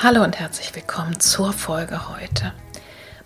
Hallo 0.00 0.22
und 0.22 0.38
herzlich 0.38 0.72
willkommen 0.76 1.18
zur 1.18 1.52
Folge 1.52 2.08
heute. 2.08 2.52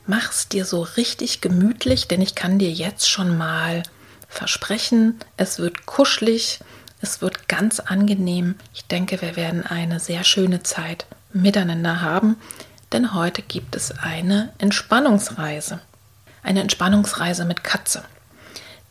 Mach's 0.06 0.48
dir 0.48 0.64
so 0.64 0.80
richtig 0.80 1.42
gemütlich, 1.42 2.08
denn 2.08 2.22
ich 2.22 2.34
kann 2.34 2.58
dir 2.58 2.70
jetzt 2.70 3.10
schon 3.10 3.36
mal 3.36 3.82
versprechen, 4.26 5.20
es 5.36 5.58
wird 5.58 5.84
kuschelig, 5.84 6.60
es 7.02 7.20
wird 7.20 7.46
ganz 7.46 7.78
angenehm. 7.78 8.54
Ich 8.72 8.86
denke, 8.86 9.20
wir 9.20 9.36
werden 9.36 9.66
eine 9.66 10.00
sehr 10.00 10.24
schöne 10.24 10.62
Zeit 10.62 11.04
miteinander 11.34 12.00
haben, 12.00 12.36
denn 12.90 13.12
heute 13.12 13.42
gibt 13.42 13.76
es 13.76 13.92
eine 13.98 14.54
Entspannungsreise. 14.56 15.78
Eine 16.42 16.62
Entspannungsreise 16.62 17.44
mit 17.44 17.64
Katze. 17.64 18.02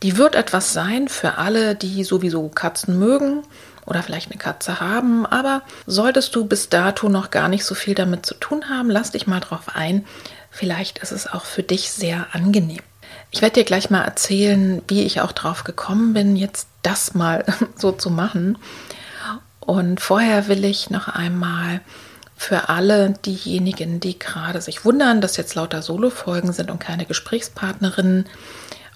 Die 0.04 0.18
wird 0.18 0.36
etwas 0.36 0.72
sein 0.72 1.08
für 1.08 1.36
alle, 1.36 1.74
die 1.74 2.04
sowieso 2.04 2.48
Katzen 2.48 2.96
mögen 3.00 3.42
oder 3.86 4.02
vielleicht 4.02 4.30
eine 4.30 4.38
Katze 4.38 4.80
haben, 4.80 5.26
aber 5.26 5.62
solltest 5.86 6.34
du 6.34 6.44
bis 6.44 6.68
dato 6.68 7.08
noch 7.08 7.30
gar 7.30 7.48
nicht 7.48 7.64
so 7.64 7.74
viel 7.74 7.94
damit 7.94 8.24
zu 8.24 8.34
tun 8.34 8.68
haben, 8.68 8.90
lass 8.90 9.10
dich 9.10 9.26
mal 9.26 9.40
drauf 9.40 9.74
ein. 9.74 10.04
Vielleicht 10.50 10.98
ist 10.98 11.12
es 11.12 11.26
auch 11.26 11.44
für 11.44 11.62
dich 11.62 11.90
sehr 11.90 12.26
angenehm. 12.32 12.82
Ich 13.30 13.40
werde 13.40 13.54
dir 13.54 13.64
gleich 13.64 13.90
mal 13.90 14.02
erzählen, 14.02 14.82
wie 14.88 15.02
ich 15.02 15.20
auch 15.20 15.32
drauf 15.32 15.64
gekommen 15.64 16.12
bin, 16.12 16.36
jetzt 16.36 16.68
das 16.82 17.14
mal 17.14 17.44
so 17.76 17.92
zu 17.92 18.10
machen. 18.10 18.58
Und 19.60 20.00
vorher 20.00 20.48
will 20.48 20.64
ich 20.64 20.90
noch 20.90 21.08
einmal 21.08 21.80
für 22.36 22.68
alle 22.68 23.14
diejenigen, 23.24 24.00
die 24.00 24.18
gerade 24.18 24.60
sich 24.60 24.84
wundern, 24.84 25.20
dass 25.20 25.36
jetzt 25.36 25.54
lauter 25.54 25.80
Solo-Folgen 25.80 26.52
sind 26.52 26.70
und 26.70 26.80
keine 26.80 27.06
Gesprächspartnerinnen, 27.06 28.26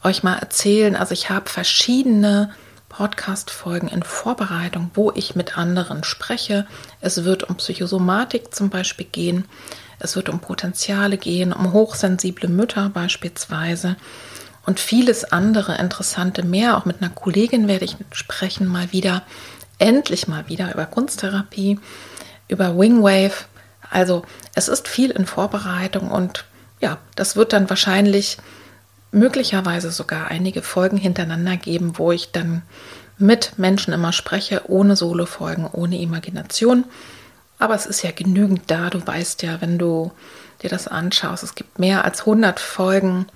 euch 0.02 0.22
mal 0.22 0.36
erzählen. 0.36 0.96
Also 0.96 1.12
ich 1.12 1.30
habe 1.30 1.48
verschiedene 1.48 2.50
Podcast-Folgen 2.96 3.88
in 3.88 4.02
Vorbereitung, 4.02 4.90
wo 4.94 5.12
ich 5.14 5.36
mit 5.36 5.58
anderen 5.58 6.02
spreche. 6.02 6.66
Es 7.02 7.24
wird 7.24 7.44
um 7.44 7.56
Psychosomatik 7.56 8.54
zum 8.54 8.70
Beispiel 8.70 9.04
gehen. 9.04 9.44
Es 9.98 10.16
wird 10.16 10.30
um 10.30 10.40
Potenziale 10.40 11.18
gehen, 11.18 11.52
um 11.52 11.74
hochsensible 11.74 12.48
Mütter 12.48 12.88
beispielsweise 12.88 13.96
und 14.64 14.80
vieles 14.80 15.30
andere 15.30 15.76
Interessante 15.76 16.42
mehr. 16.42 16.78
Auch 16.78 16.86
mit 16.86 17.02
einer 17.02 17.10
Kollegin 17.10 17.68
werde 17.68 17.84
ich 17.84 17.98
sprechen 18.12 18.66
mal 18.66 18.90
wieder, 18.92 19.24
endlich 19.78 20.26
mal 20.26 20.48
wieder 20.48 20.72
über 20.72 20.86
Kunsttherapie, 20.86 21.78
über 22.48 22.78
Wingwave. 22.78 23.44
Also 23.90 24.22
es 24.54 24.68
ist 24.68 24.88
viel 24.88 25.10
in 25.10 25.26
Vorbereitung 25.26 26.10
und 26.10 26.46
ja, 26.80 26.96
das 27.14 27.36
wird 27.36 27.52
dann 27.52 27.68
wahrscheinlich 27.68 28.38
möglicherweise 29.16 29.90
sogar 29.90 30.28
einige 30.28 30.62
Folgen 30.62 30.98
hintereinander 30.98 31.56
geben, 31.56 31.98
wo 31.98 32.12
ich 32.12 32.32
dann 32.32 32.62
mit 33.18 33.58
Menschen 33.58 33.94
immer 33.94 34.12
spreche, 34.12 34.62
ohne 34.68 34.94
Solo-Folgen, 34.94 35.66
ohne 35.72 35.98
Imagination. 35.98 36.84
Aber 37.58 37.74
es 37.74 37.86
ist 37.86 38.02
ja 38.02 38.10
genügend 38.10 38.70
da. 38.70 38.90
Du 38.90 39.04
weißt 39.04 39.42
ja, 39.42 39.60
wenn 39.62 39.78
du 39.78 40.12
dir 40.62 40.68
das 40.68 40.86
anschaust, 40.86 41.42
es 41.42 41.54
gibt 41.54 41.78
mehr 41.78 42.04
als 42.04 42.20
100 42.20 42.60
Folgen 42.60 43.26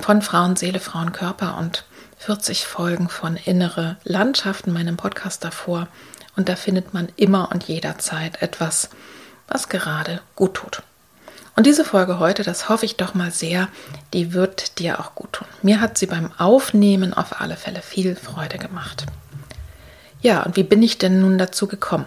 von 0.00 0.22
Frauenseele, 0.22 0.78
Frauenkörper 0.78 1.58
und 1.58 1.84
40 2.18 2.66
Folgen 2.66 3.08
von 3.08 3.36
Innere 3.36 3.96
Landschaften, 4.04 4.72
meinem 4.72 4.96
Podcast 4.96 5.42
davor. 5.42 5.88
Und 6.36 6.48
da 6.48 6.54
findet 6.54 6.94
man 6.94 7.08
immer 7.16 7.50
und 7.50 7.64
jederzeit 7.64 8.42
etwas, 8.42 8.90
was 9.48 9.68
gerade 9.68 10.20
gut 10.36 10.54
tut. 10.54 10.82
Und 11.58 11.66
diese 11.66 11.84
Folge 11.84 12.20
heute, 12.20 12.44
das 12.44 12.68
hoffe 12.68 12.84
ich 12.84 12.98
doch 12.98 13.14
mal 13.14 13.32
sehr, 13.32 13.66
die 14.12 14.32
wird 14.32 14.78
dir 14.78 15.00
auch 15.00 15.16
gut 15.16 15.32
tun. 15.32 15.48
Mir 15.60 15.80
hat 15.80 15.98
sie 15.98 16.06
beim 16.06 16.30
Aufnehmen 16.38 17.12
auf 17.12 17.40
alle 17.40 17.56
Fälle 17.56 17.82
viel 17.82 18.14
Freude 18.14 18.58
gemacht. 18.58 19.06
Ja, 20.20 20.44
und 20.44 20.54
wie 20.54 20.62
bin 20.62 20.84
ich 20.84 20.98
denn 20.98 21.20
nun 21.20 21.36
dazu 21.36 21.66
gekommen? 21.66 22.06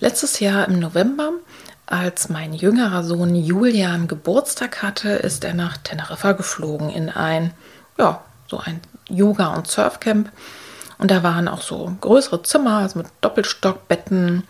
Letztes 0.00 0.40
Jahr 0.40 0.66
im 0.66 0.80
November, 0.80 1.30
als 1.86 2.28
mein 2.28 2.54
jüngerer 2.54 3.04
Sohn 3.04 3.36
Julian 3.36 4.08
Geburtstag 4.08 4.82
hatte, 4.82 5.10
ist 5.10 5.44
er 5.44 5.54
nach 5.54 5.76
Teneriffa 5.76 6.32
geflogen 6.32 6.90
in 6.90 7.08
ein, 7.08 7.54
ja, 7.98 8.20
so 8.48 8.58
ein 8.58 8.80
Yoga- 9.08 9.54
und 9.54 9.68
Surfcamp. 9.68 10.28
Und 10.98 11.12
da 11.12 11.22
waren 11.22 11.46
auch 11.46 11.62
so 11.62 11.96
größere 12.00 12.42
Zimmer, 12.42 12.78
also 12.78 12.98
mit 12.98 13.06
Doppelstockbetten 13.20 14.42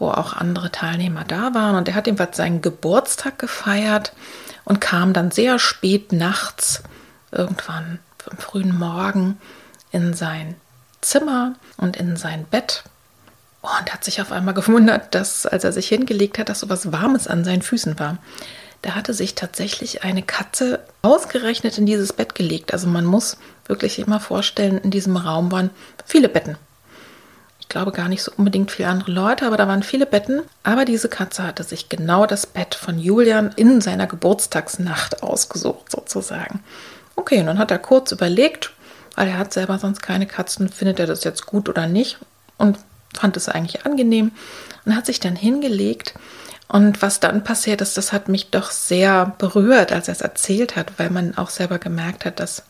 wo 0.00 0.08
auch 0.08 0.32
andere 0.32 0.72
Teilnehmer 0.72 1.24
da 1.24 1.54
waren. 1.54 1.76
Und 1.76 1.86
er 1.86 1.94
hat 1.94 2.06
jedenfalls 2.06 2.36
seinen 2.36 2.62
Geburtstag 2.62 3.38
gefeiert 3.38 4.12
und 4.64 4.80
kam 4.80 5.12
dann 5.12 5.30
sehr 5.30 5.58
spät 5.60 6.12
nachts, 6.12 6.82
irgendwann 7.30 8.00
am 8.28 8.38
frühen 8.38 8.76
Morgen, 8.76 9.38
in 9.92 10.14
sein 10.14 10.56
Zimmer 11.00 11.54
und 11.76 11.96
in 11.96 12.16
sein 12.16 12.44
Bett 12.44 12.84
und 13.62 13.92
hat 13.92 14.04
sich 14.04 14.20
auf 14.20 14.32
einmal 14.32 14.54
gewundert, 14.54 15.14
dass, 15.14 15.46
als 15.46 15.64
er 15.64 15.72
sich 15.72 15.88
hingelegt 15.88 16.38
hat, 16.38 16.48
dass 16.48 16.60
so 16.60 16.68
was 16.68 16.92
Warmes 16.92 17.28
an 17.28 17.44
seinen 17.44 17.62
Füßen 17.62 17.98
war. 17.98 18.18
Da 18.82 18.94
hatte 18.94 19.12
sich 19.12 19.34
tatsächlich 19.34 20.04
eine 20.04 20.22
Katze 20.22 20.82
ausgerechnet 21.02 21.76
in 21.76 21.84
dieses 21.84 22.14
Bett 22.14 22.34
gelegt. 22.34 22.72
Also 22.72 22.86
man 22.86 23.04
muss 23.04 23.36
wirklich 23.66 23.98
immer 23.98 24.20
vorstellen, 24.20 24.78
in 24.78 24.90
diesem 24.90 25.16
Raum 25.16 25.52
waren 25.52 25.70
viele 26.06 26.30
Betten 26.30 26.56
glaube 27.70 27.92
gar 27.92 28.08
nicht 28.08 28.22
so 28.22 28.32
unbedingt 28.36 28.70
viele 28.70 28.88
andere 28.88 29.10
Leute, 29.10 29.46
aber 29.46 29.56
da 29.56 29.66
waren 29.66 29.82
viele 29.82 30.04
Betten. 30.04 30.42
Aber 30.62 30.84
diese 30.84 31.08
Katze 31.08 31.42
hatte 31.42 31.64
sich 31.64 31.88
genau 31.88 32.26
das 32.26 32.46
Bett 32.46 32.74
von 32.74 32.98
Julian 32.98 33.52
in 33.56 33.80
seiner 33.80 34.06
Geburtstagsnacht 34.06 35.22
ausgesucht, 35.22 35.90
sozusagen. 35.90 36.60
Okay, 37.16 37.40
und 37.40 37.46
dann 37.46 37.58
hat 37.58 37.70
er 37.70 37.78
kurz 37.78 38.12
überlegt, 38.12 38.72
weil 39.16 39.28
er 39.28 39.38
hat 39.38 39.52
selber 39.52 39.78
sonst 39.78 40.02
keine 40.02 40.26
Katzen, 40.26 40.68
findet 40.68 41.00
er 41.00 41.06
das 41.06 41.24
jetzt 41.24 41.46
gut 41.46 41.68
oder 41.68 41.86
nicht 41.86 42.18
und 42.58 42.78
fand 43.14 43.36
es 43.36 43.48
eigentlich 43.48 43.86
angenehm 43.86 44.32
und 44.84 44.94
hat 44.94 45.06
sich 45.06 45.20
dann 45.20 45.36
hingelegt. 45.36 46.14
Und 46.68 47.02
was 47.02 47.18
dann 47.18 47.42
passiert 47.42 47.80
ist, 47.80 47.96
das 47.96 48.12
hat 48.12 48.28
mich 48.28 48.50
doch 48.50 48.70
sehr 48.70 49.34
berührt, 49.38 49.90
als 49.92 50.08
er 50.08 50.12
es 50.12 50.20
erzählt 50.20 50.76
hat, 50.76 50.92
weil 50.98 51.10
man 51.10 51.36
auch 51.36 51.50
selber 51.50 51.78
gemerkt 51.78 52.24
hat, 52.24 52.38
dass 52.38 52.62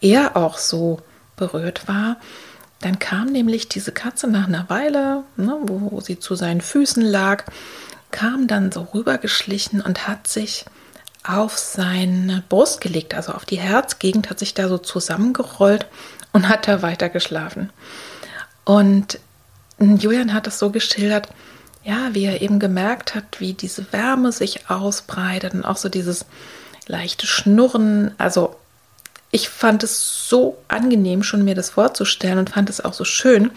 er 0.00 0.36
auch 0.36 0.56
so 0.56 1.00
berührt 1.36 1.86
war. 1.86 2.16
Dann 2.80 2.98
kam 2.98 3.26
nämlich 3.26 3.68
diese 3.68 3.92
Katze 3.92 4.28
nach 4.28 4.46
einer 4.46 4.68
Weile, 4.68 5.24
ne, 5.36 5.56
wo, 5.62 6.00
sie 6.00 6.18
zu 6.18 6.34
seinen 6.34 6.60
Füßen 6.60 7.02
lag, 7.02 7.44
kam 8.10 8.46
dann 8.46 8.70
so 8.70 8.86
rübergeschlichen 8.94 9.80
und 9.80 10.06
hat 10.06 10.28
sich 10.28 10.64
auf 11.24 11.58
seine 11.58 12.44
Brust 12.48 12.80
gelegt, 12.80 13.14
also 13.14 13.32
auf 13.32 13.44
die 13.44 13.58
Herzgegend, 13.58 14.30
hat 14.30 14.38
sich 14.38 14.54
da 14.54 14.68
so 14.68 14.78
zusammengerollt 14.78 15.86
und 16.32 16.48
hat 16.48 16.68
da 16.68 16.82
weiter 16.82 17.08
geschlafen. 17.08 17.70
Und 18.64 19.18
Julian 19.78 20.32
hat 20.32 20.46
es 20.46 20.58
so 20.58 20.70
geschildert, 20.70 21.28
ja, 21.84 22.10
wie 22.12 22.24
er 22.24 22.42
eben 22.42 22.58
gemerkt 22.58 23.14
hat, 23.14 23.38
wie 23.38 23.54
diese 23.54 23.92
Wärme 23.92 24.32
sich 24.32 24.68
ausbreitet 24.70 25.54
und 25.54 25.64
auch 25.64 25.76
so 25.76 25.88
dieses 25.88 26.26
leichte 26.86 27.26
Schnurren. 27.26 28.14
Also 28.18 28.56
ich 29.30 29.48
fand 29.48 29.82
es 29.82 30.28
so 30.28 30.58
angenehm, 30.68 31.22
schon 31.22 31.44
mir 31.44 31.54
das 31.54 31.70
vorzustellen 31.70 32.38
und 32.38 32.50
fand 32.50 32.70
es 32.70 32.84
auch 32.84 32.94
so 32.94 33.04
schön, 33.04 33.50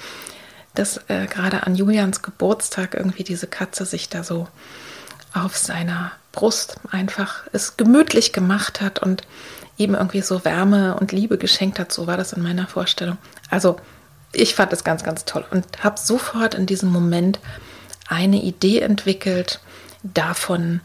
dass 0.76 0.98
äh, 1.08 1.28
gerade 1.28 1.66
an 1.66 1.76
Julians 1.76 2.22
Geburtstag 2.22 2.94
irgendwie 2.94 3.24
diese 3.24 3.48
Katze 3.48 3.86
sich 3.86 4.10
da 4.10 4.24
so 4.24 4.48
auf 5.34 5.58
seiner 5.58 6.12
Brust 6.32 6.78
einfach 6.92 7.44
es 7.52 7.78
gemütlich 7.78 8.34
gemacht 8.34 8.82
hat 8.82 9.00
und 9.00 9.24
eben 9.78 9.96
irgendwie 9.96 10.22
so 10.22 10.44
Wärme 10.46 10.96
und 10.96 11.12
Liebe 11.12 11.38
geschenkt 11.38 11.80
hat. 11.80 11.92
So 11.92 12.08
war 12.08 12.18
das 12.18 12.34
in 12.34 12.44
meiner 12.44 12.68
Vorstellung. 12.68 13.18
Also 13.50 13.78
ich 14.34 14.56
fand 14.56 14.74
es 14.74 14.84
ganz, 14.84 15.04
ganz 15.04 15.26
toll 15.26 15.46
und 15.50 15.84
habe 15.84 16.00
sofort 16.00 16.54
in 16.54 16.66
diesem 16.66 16.92
Moment 16.92 17.40
eine 18.08 18.42
Idee 18.42 18.80
entwickelt 18.80 19.60
davon, 20.04 20.82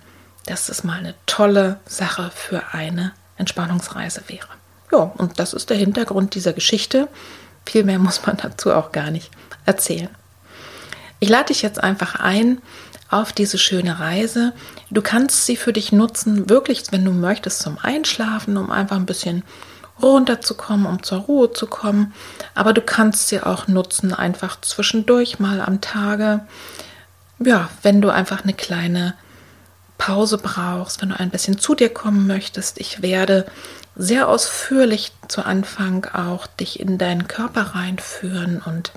dass 0.47 0.69
es 0.69 0.85
mal 0.85 0.99
eine 0.99 1.15
tolle 1.27 1.79
Sache 1.87 2.31
für 2.35 2.73
eine 2.73 3.13
Entspannungsreise 3.37 4.23
wäre. 4.29 4.49
Ja, 4.95 5.11
und 5.19 5.41
das 5.41 5.55
ist 5.55 5.71
der 5.71 5.77
Hintergrund 5.77 6.37
dieser 6.37 6.53
Geschichte. 6.53 7.09
Viel 7.67 7.83
mehr 7.83 7.99
muss 7.99 8.25
man 8.25 8.37
dazu 8.37 8.73
auch 8.73 8.93
gar 8.93 9.11
nicht 9.11 9.29
erzählen. 9.67 10.09
Ich 11.19 11.29
lade 11.29 11.47
dich 11.47 11.63
jetzt 11.63 11.83
einfach 11.83 12.15
ein 12.21 12.63
auf 13.11 13.33
diese 13.33 13.59
schöne 13.59 13.99
Reise. 13.99 14.53
Du 14.91 15.03
kannst 15.03 15.47
sie 15.47 15.57
für 15.57 15.73
dich 15.73 15.91
nutzen, 15.91 16.49
wirklich, 16.49 16.85
wenn 16.93 17.05
du 17.05 17.11
möchtest, 17.11 17.59
zum 17.59 17.77
Einschlafen, 17.83 18.57
um 18.57 18.71
einfach 18.71 18.95
ein 18.95 19.07
bisschen 19.07 19.43
runterzukommen, 20.01 20.87
um 20.87 21.03
zur 21.03 21.23
Ruhe 21.23 21.53
zu 21.53 21.67
kommen. 21.67 22.15
Aber 22.55 22.73
du 22.73 22.81
kannst 22.81 23.27
sie 23.27 23.41
auch 23.41 23.67
nutzen, 23.67 24.15
einfach 24.15 24.61
zwischendurch 24.61 25.41
mal 25.41 25.61
am 25.61 25.81
Tage. 25.81 26.47
Ja, 27.41 27.69
wenn 27.83 28.01
du 28.01 28.11
einfach 28.11 28.45
eine 28.45 28.55
kleine 28.55 29.15
Pause 29.99 30.39
brauchst, 30.39 31.01
wenn 31.01 31.11
du 31.11 31.19
ein 31.19 31.31
bisschen 31.31 31.59
zu 31.59 31.75
dir 31.75 31.89
kommen 31.89 32.27
möchtest. 32.27 32.79
Ich 32.79 33.03
werde 33.03 33.47
sehr 33.97 34.29
ausführlich 34.29 35.13
zu 35.29 35.45
Anfang 35.45 36.07
auch 36.07 36.47
dich 36.47 36.81
in 36.81 36.99
deinen 36.99 37.29
Körper 37.29 37.75
reinführen 37.75 38.61
und 38.61 38.93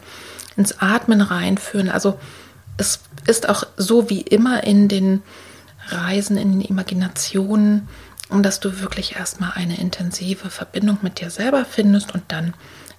ins 0.55 0.79
Atmen 0.79 1.21
reinführen. 1.21 1.89
Also 1.89 2.19
es 2.77 2.99
ist 3.25 3.47
auch 3.47 3.63
so 3.77 4.09
wie 4.09 4.21
immer 4.21 4.63
in 4.63 4.87
den 4.87 5.21
Reisen, 5.89 6.37
in 6.37 6.53
den 6.53 6.61
Imaginationen, 6.61 7.87
dass 8.29 8.59
du 8.59 8.81
wirklich 8.81 9.15
erstmal 9.15 9.51
eine 9.53 9.79
intensive 9.79 10.49
Verbindung 10.49 10.97
mit 11.01 11.19
dir 11.21 11.29
selber 11.29 11.63
findest 11.63 12.13
und 12.13 12.23
dann 12.27 12.53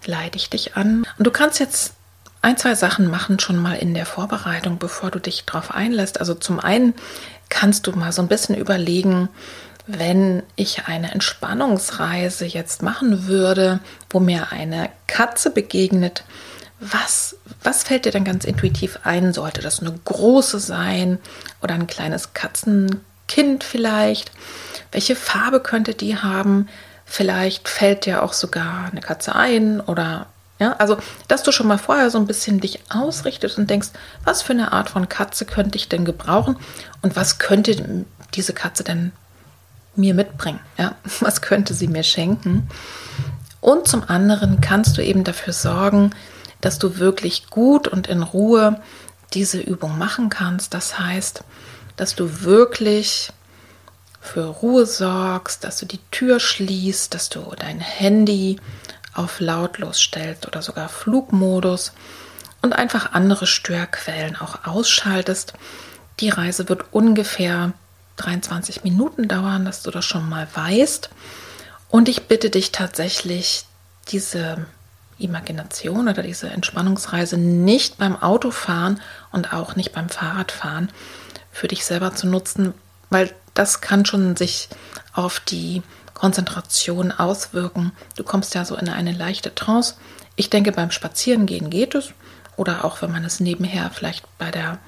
leite 0.06 0.36
ich 0.36 0.48
dich 0.48 0.76
an. 0.76 1.04
Und 1.18 1.26
du 1.26 1.30
kannst 1.30 1.58
jetzt 1.58 1.94
ein, 2.40 2.56
zwei 2.56 2.74
Sachen 2.74 3.10
machen 3.10 3.40
schon 3.40 3.56
mal 3.56 3.74
in 3.74 3.94
der 3.94 4.06
Vorbereitung, 4.06 4.78
bevor 4.78 5.10
du 5.10 5.18
dich 5.18 5.44
darauf 5.44 5.74
einlässt. 5.74 6.20
Also 6.20 6.34
zum 6.34 6.60
einen 6.60 6.94
kannst 7.48 7.86
du 7.86 7.92
mal 7.92 8.12
so 8.12 8.22
ein 8.22 8.28
bisschen 8.28 8.56
überlegen, 8.56 9.28
wenn 9.86 10.42
ich 10.54 10.86
eine 10.86 11.12
Entspannungsreise 11.12 12.44
jetzt 12.44 12.82
machen 12.82 13.26
würde, 13.26 13.80
wo 14.10 14.20
mir 14.20 14.52
eine 14.52 14.90
Katze 15.06 15.50
begegnet, 15.50 16.24
was, 16.80 17.36
was 17.62 17.82
fällt 17.82 18.04
dir 18.04 18.12
dann 18.12 18.24
ganz 18.24 18.44
intuitiv 18.44 19.00
ein? 19.02 19.32
Sollte 19.32 19.62
das 19.62 19.80
eine 19.80 19.92
große 20.04 20.60
sein 20.60 21.18
oder 21.60 21.74
ein 21.74 21.86
kleines 21.86 22.34
Katzenkind 22.34 23.64
vielleicht? 23.64 24.30
Welche 24.92 25.16
Farbe 25.16 25.60
könnte 25.60 25.94
die 25.94 26.16
haben? 26.16 26.68
Vielleicht 27.04 27.68
fällt 27.68 28.06
dir 28.06 28.22
auch 28.22 28.32
sogar 28.32 28.88
eine 28.90 29.00
Katze 29.00 29.34
ein 29.34 29.80
oder 29.80 30.26
ja, 30.58 30.72
also 30.74 30.98
dass 31.28 31.42
du 31.42 31.52
schon 31.52 31.68
mal 31.68 31.78
vorher 31.78 32.10
so 32.10 32.18
ein 32.18 32.26
bisschen 32.26 32.60
dich 32.60 32.80
ausrichtest 32.88 33.58
und 33.58 33.70
denkst, 33.70 33.88
was 34.24 34.42
für 34.42 34.52
eine 34.52 34.72
Art 34.72 34.90
von 34.90 35.08
Katze 35.08 35.44
könnte 35.44 35.76
ich 35.76 35.88
denn 35.88 36.04
gebrauchen 36.04 36.56
und 37.02 37.16
was 37.16 37.38
könnte 37.38 38.04
diese 38.34 38.52
Katze 38.52 38.84
denn 38.84 39.12
mir 39.94 40.14
mitbringen? 40.14 40.60
Ja, 40.76 40.96
was 41.20 41.42
könnte 41.42 41.74
sie 41.74 41.88
mir 41.88 42.02
schenken? 42.02 42.68
Und 43.60 43.88
zum 43.88 44.08
anderen 44.08 44.60
kannst 44.60 44.96
du 44.96 45.04
eben 45.04 45.24
dafür 45.24 45.52
sorgen, 45.52 46.12
dass 46.60 46.78
du 46.78 46.98
wirklich 46.98 47.50
gut 47.50 47.88
und 47.88 48.06
in 48.06 48.22
Ruhe 48.22 48.80
diese 49.34 49.60
Übung 49.60 49.98
machen 49.98 50.28
kannst. 50.28 50.74
Das 50.74 50.98
heißt, 50.98 51.44
dass 51.96 52.14
du 52.14 52.42
wirklich 52.42 53.30
für 54.20 54.46
Ruhe 54.46 54.86
sorgst, 54.86 55.64
dass 55.64 55.78
du 55.78 55.86
die 55.86 56.00
Tür 56.10 56.40
schließt, 56.40 57.14
dass 57.14 57.28
du 57.28 57.40
dein 57.56 57.80
Handy 57.80 58.58
auf 59.18 59.40
lautlos 59.40 60.00
stellst 60.00 60.46
oder 60.46 60.62
sogar 60.62 60.88
Flugmodus 60.88 61.92
und 62.62 62.72
einfach 62.72 63.12
andere 63.12 63.46
Störquellen 63.46 64.36
auch 64.36 64.64
ausschaltest. 64.64 65.54
Die 66.20 66.30
Reise 66.30 66.68
wird 66.68 66.92
ungefähr 66.92 67.72
23 68.16 68.84
Minuten 68.84 69.28
dauern, 69.28 69.64
dass 69.64 69.82
du 69.82 69.90
das 69.90 70.04
schon 70.04 70.28
mal 70.28 70.46
weißt. 70.54 71.10
Und 71.88 72.08
ich 72.08 72.26
bitte 72.26 72.50
dich 72.50 72.72
tatsächlich, 72.72 73.64
diese 74.08 74.66
Imagination 75.18 76.08
oder 76.08 76.22
diese 76.22 76.48
Entspannungsreise 76.48 77.36
nicht 77.36 77.98
beim 77.98 78.16
Autofahren 78.16 79.00
und 79.32 79.52
auch 79.52 79.76
nicht 79.76 79.92
beim 79.92 80.08
Fahrradfahren 80.08 80.90
für 81.52 81.68
dich 81.68 81.84
selber 81.84 82.14
zu 82.14 82.28
nutzen, 82.28 82.72
weil 83.10 83.32
das 83.54 83.80
kann 83.80 84.06
schon 84.06 84.36
sich 84.36 84.68
auf 85.12 85.40
die 85.40 85.82
Konzentration 86.18 87.12
auswirken. 87.12 87.92
Du 88.16 88.24
kommst 88.24 88.54
ja 88.54 88.64
so 88.64 88.76
in 88.76 88.88
eine 88.88 89.12
leichte 89.12 89.54
Trance. 89.54 89.94
Ich 90.36 90.50
denke, 90.50 90.72
beim 90.72 90.90
Spazierengehen 90.90 91.70
geht 91.70 91.94
es 91.94 92.10
oder 92.56 92.84
auch 92.84 93.00
wenn 93.00 93.12
man 93.12 93.24
es 93.24 93.40
nebenher 93.40 93.90
vielleicht 93.90 94.24
bei 94.36 94.50
der 94.50 94.78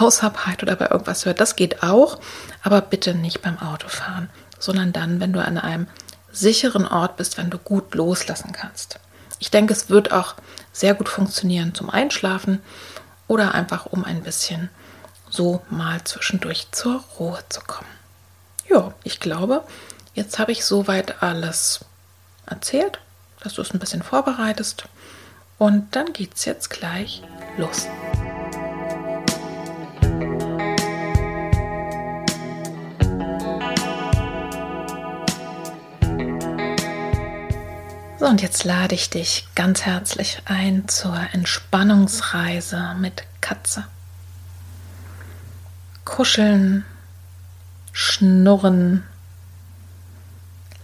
Hausarbeit 0.00 0.62
oder 0.62 0.74
bei 0.74 0.88
irgendwas 0.88 1.26
hört, 1.26 1.40
das 1.40 1.56
geht 1.56 1.82
auch, 1.82 2.18
aber 2.62 2.80
bitte 2.80 3.14
nicht 3.14 3.42
beim 3.42 3.58
Autofahren, 3.58 4.30
sondern 4.58 4.92
dann, 4.92 5.20
wenn 5.20 5.34
du 5.34 5.44
an 5.44 5.58
einem 5.58 5.86
sicheren 6.32 6.88
Ort 6.88 7.18
bist, 7.18 7.36
wenn 7.36 7.50
du 7.50 7.58
gut 7.58 7.94
loslassen 7.94 8.52
kannst. 8.52 8.98
Ich 9.38 9.50
denke, 9.50 9.74
es 9.74 9.90
wird 9.90 10.12
auch 10.12 10.34
sehr 10.72 10.94
gut 10.94 11.10
funktionieren 11.10 11.74
zum 11.74 11.90
Einschlafen 11.90 12.62
oder 13.28 13.54
einfach 13.54 13.84
um 13.86 14.04
ein 14.04 14.22
bisschen 14.22 14.70
so 15.28 15.62
mal 15.68 16.02
zwischendurch 16.04 16.68
zur 16.72 17.04
Ruhe 17.18 17.38
zu 17.50 17.60
kommen. 17.60 17.88
Ja, 18.70 18.94
ich 19.04 19.20
glaube, 19.20 19.64
jetzt 20.14 20.38
habe 20.38 20.52
ich 20.52 20.64
soweit 20.64 21.22
alles 21.22 21.84
erzählt, 22.46 23.00
dass 23.42 23.54
du 23.54 23.62
es 23.62 23.72
ein 23.72 23.78
bisschen 23.78 24.02
vorbereitest 24.02 24.84
und 25.58 25.94
dann 25.94 26.12
geht 26.12 26.34
es 26.34 26.44
jetzt 26.44 26.70
gleich 26.70 27.22
los. 27.56 27.86
So, 38.18 38.28
und 38.28 38.40
jetzt 38.40 38.62
lade 38.62 38.94
ich 38.94 39.10
dich 39.10 39.48
ganz 39.56 39.82
herzlich 39.82 40.42
ein 40.44 40.86
zur 40.86 41.18
Entspannungsreise 41.32 42.94
mit 43.00 43.24
Katze. 43.40 43.84
Kuscheln, 46.04 46.84
schnurren, 47.92 49.02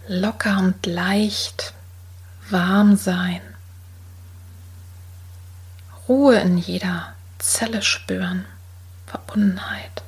locker 0.09 0.57
und 0.57 0.87
leicht, 0.87 1.73
warm 2.49 2.97
sein, 2.97 3.41
Ruhe 6.07 6.39
in 6.39 6.57
jeder 6.57 7.13
Zelle 7.37 7.83
spüren, 7.83 8.45
Verbundenheit. 9.05 10.01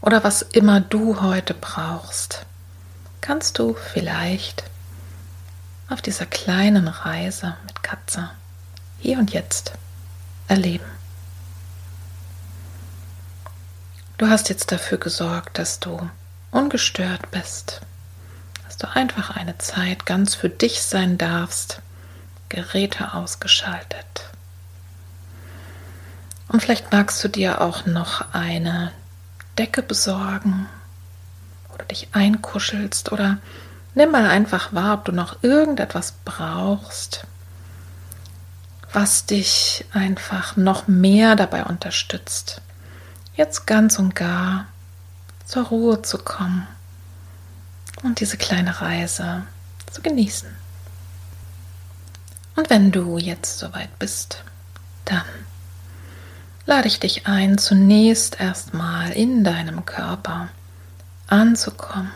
Oder 0.00 0.24
was 0.24 0.40
immer 0.40 0.80
du 0.80 1.20
heute 1.20 1.52
brauchst, 1.52 2.46
kannst 3.20 3.58
du 3.58 3.74
vielleicht 3.74 4.64
auf 5.90 6.00
dieser 6.00 6.24
kleinen 6.24 6.88
Reise 6.88 7.56
mit 7.66 7.82
Katze 7.82 8.30
hier 9.00 9.18
und 9.18 9.34
jetzt 9.34 9.72
erleben. 10.48 10.86
Du 14.16 14.28
hast 14.28 14.48
jetzt 14.48 14.72
dafür 14.72 14.96
gesorgt, 14.96 15.58
dass 15.58 15.78
du 15.78 16.08
ungestört 16.52 17.30
bist, 17.30 17.82
du 18.84 18.96
einfach 18.96 19.36
eine 19.36 19.58
Zeit 19.58 20.06
ganz 20.06 20.34
für 20.34 20.48
dich 20.48 20.82
sein 20.82 21.18
darfst, 21.18 21.80
Geräte 22.48 23.14
ausgeschaltet. 23.14 24.30
Und 26.48 26.62
vielleicht 26.62 26.92
magst 26.92 27.22
du 27.24 27.28
dir 27.28 27.60
auch 27.60 27.86
noch 27.86 28.32
eine 28.32 28.92
Decke 29.58 29.82
besorgen 29.82 30.68
oder 31.72 31.84
dich 31.84 32.08
einkuschelst 32.12 33.12
oder 33.12 33.38
Nimm 33.96 34.10
mal 34.10 34.26
einfach 34.26 34.72
wahr, 34.72 34.94
ob 34.94 35.04
du 35.04 35.12
noch 35.12 35.44
irgendetwas 35.44 36.14
brauchst, 36.24 37.28
was 38.92 39.24
dich 39.24 39.84
einfach 39.92 40.56
noch 40.56 40.88
mehr 40.88 41.36
dabei 41.36 41.64
unterstützt, 41.64 42.60
jetzt 43.36 43.68
ganz 43.68 44.00
und 44.00 44.16
gar 44.16 44.66
zur 45.46 45.66
Ruhe 45.66 46.02
zu 46.02 46.18
kommen 46.18 46.66
und 48.04 48.20
diese 48.20 48.36
kleine 48.36 48.80
Reise 48.80 49.42
zu 49.90 50.02
genießen. 50.02 50.48
Und 52.54 52.70
wenn 52.70 52.92
du 52.92 53.18
jetzt 53.18 53.58
soweit 53.58 53.98
bist, 53.98 54.44
dann 55.04 55.24
lade 56.66 56.86
ich 56.86 57.00
dich 57.00 57.26
ein, 57.26 57.58
zunächst 57.58 58.40
erstmal 58.40 59.10
in 59.10 59.42
deinem 59.42 59.84
Körper 59.84 60.48
anzukommen 61.26 62.12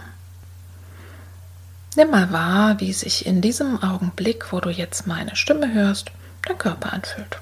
Nimm 1.99 2.13
mal 2.13 2.31
wahr, 2.33 2.79
wie 2.79 2.93
sich 2.93 3.27
in 3.27 3.41
diesem 3.41 3.83
Augenblick, 3.83 4.53
wo 4.53 4.61
du 4.61 4.71
jetzt 4.71 5.09
meine 5.09 5.35
Stimme 5.35 5.75
hörst, 5.75 6.13
dein 6.47 6.57
Körper 6.57 6.93
anfühlt. 6.93 7.41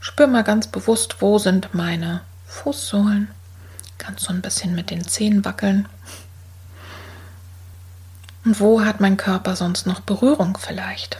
Spür 0.00 0.26
mal 0.26 0.42
ganz 0.42 0.68
bewusst, 0.68 1.16
wo 1.20 1.38
sind 1.38 1.74
meine 1.74 2.22
Fußsohlen. 2.46 3.28
Kannst 3.98 4.24
so 4.24 4.32
ein 4.32 4.40
bisschen 4.40 4.74
mit 4.74 4.88
den 4.88 5.06
Zehen 5.06 5.44
wackeln. 5.44 5.86
Und 8.46 8.60
wo 8.60 8.84
hat 8.84 9.00
mein 9.00 9.16
Körper 9.16 9.56
sonst 9.56 9.88
noch 9.88 9.98
Berührung 9.98 10.56
vielleicht? 10.56 11.18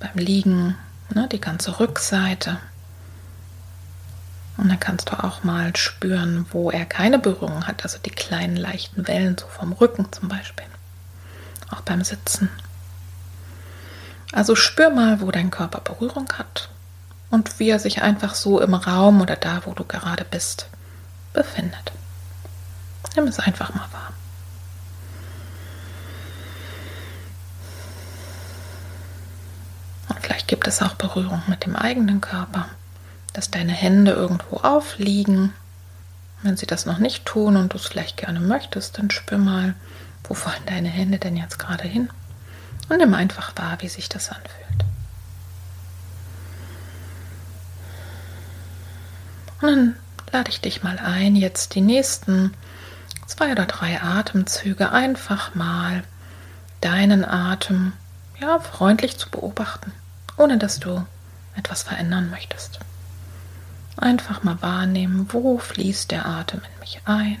Beim 0.00 0.14
Liegen, 0.14 0.74
ne, 1.10 1.28
die 1.30 1.42
ganze 1.42 1.78
Rückseite. 1.78 2.58
Und 4.56 4.70
dann 4.70 4.80
kannst 4.80 5.10
du 5.10 5.22
auch 5.22 5.44
mal 5.44 5.76
spüren, 5.76 6.46
wo 6.50 6.70
er 6.70 6.86
keine 6.86 7.18
Berührung 7.18 7.66
hat, 7.66 7.82
also 7.82 7.98
die 7.98 8.10
kleinen 8.10 8.56
leichten 8.56 9.06
Wellen, 9.06 9.36
so 9.36 9.46
vom 9.46 9.74
Rücken 9.74 10.10
zum 10.10 10.30
Beispiel. 10.30 10.64
Auch 11.70 11.82
beim 11.82 12.02
Sitzen. 12.02 12.48
Also 14.32 14.56
spür 14.56 14.88
mal, 14.88 15.20
wo 15.20 15.30
dein 15.30 15.50
Körper 15.50 15.82
Berührung 15.82 16.32
hat 16.38 16.70
und 17.28 17.58
wie 17.58 17.68
er 17.68 17.78
sich 17.78 18.00
einfach 18.00 18.34
so 18.34 18.58
im 18.62 18.72
Raum 18.72 19.20
oder 19.20 19.36
da, 19.36 19.66
wo 19.66 19.74
du 19.74 19.84
gerade 19.84 20.24
bist, 20.24 20.68
befindet. 21.34 21.92
Nimm 23.14 23.26
es 23.26 23.38
einfach 23.38 23.74
mal 23.74 23.88
wahr. 23.92 24.12
Und 30.08 30.22
gibt 30.46 30.66
es 30.68 30.82
auch 30.82 30.94
Berührung 30.94 31.42
mit 31.46 31.64
dem 31.64 31.76
eigenen 31.76 32.20
Körper 32.20 32.66
dass 33.36 33.50
deine 33.50 33.72
Hände 33.72 34.12
irgendwo 34.12 34.56
aufliegen. 34.56 35.52
Wenn 36.42 36.56
sie 36.56 36.66
das 36.66 36.86
noch 36.86 36.98
nicht 36.98 37.26
tun 37.26 37.56
und 37.56 37.72
du 37.72 37.76
es 37.76 37.86
vielleicht 37.86 38.16
gerne 38.16 38.40
möchtest, 38.40 38.98
dann 38.98 39.10
spür 39.10 39.36
mal, 39.36 39.74
wo 40.24 40.32
fallen 40.32 40.64
deine 40.64 40.88
Hände 40.88 41.18
denn 41.18 41.36
jetzt 41.36 41.58
gerade 41.58 41.86
hin? 41.86 42.08
Und 42.88 42.96
nimm 42.98 43.12
einfach 43.12 43.52
wahr, 43.56 43.76
wie 43.80 43.88
sich 43.88 44.08
das 44.08 44.30
anfühlt. 44.30 44.84
Und 49.60 49.68
dann 49.68 49.96
lade 50.32 50.50
ich 50.50 50.60
dich 50.62 50.82
mal 50.82 50.98
ein, 50.98 51.36
jetzt 51.36 51.74
die 51.74 51.80
nächsten 51.82 52.54
zwei 53.26 53.52
oder 53.52 53.66
drei 53.66 54.00
Atemzüge 54.00 54.92
einfach 54.92 55.54
mal 55.54 56.04
deinen 56.80 57.24
Atem 57.24 57.92
ja, 58.40 58.60
freundlich 58.60 59.18
zu 59.18 59.28
beobachten, 59.30 59.92
ohne 60.36 60.58
dass 60.58 60.80
du 60.80 61.06
etwas 61.56 61.82
verändern 61.82 62.30
möchtest. 62.30 62.78
Einfach 63.96 64.42
mal 64.42 64.60
wahrnehmen, 64.60 65.28
wo 65.32 65.58
fließt 65.58 66.10
der 66.10 66.26
Atem 66.26 66.60
in 66.60 66.80
mich 66.80 67.00
ein. 67.06 67.38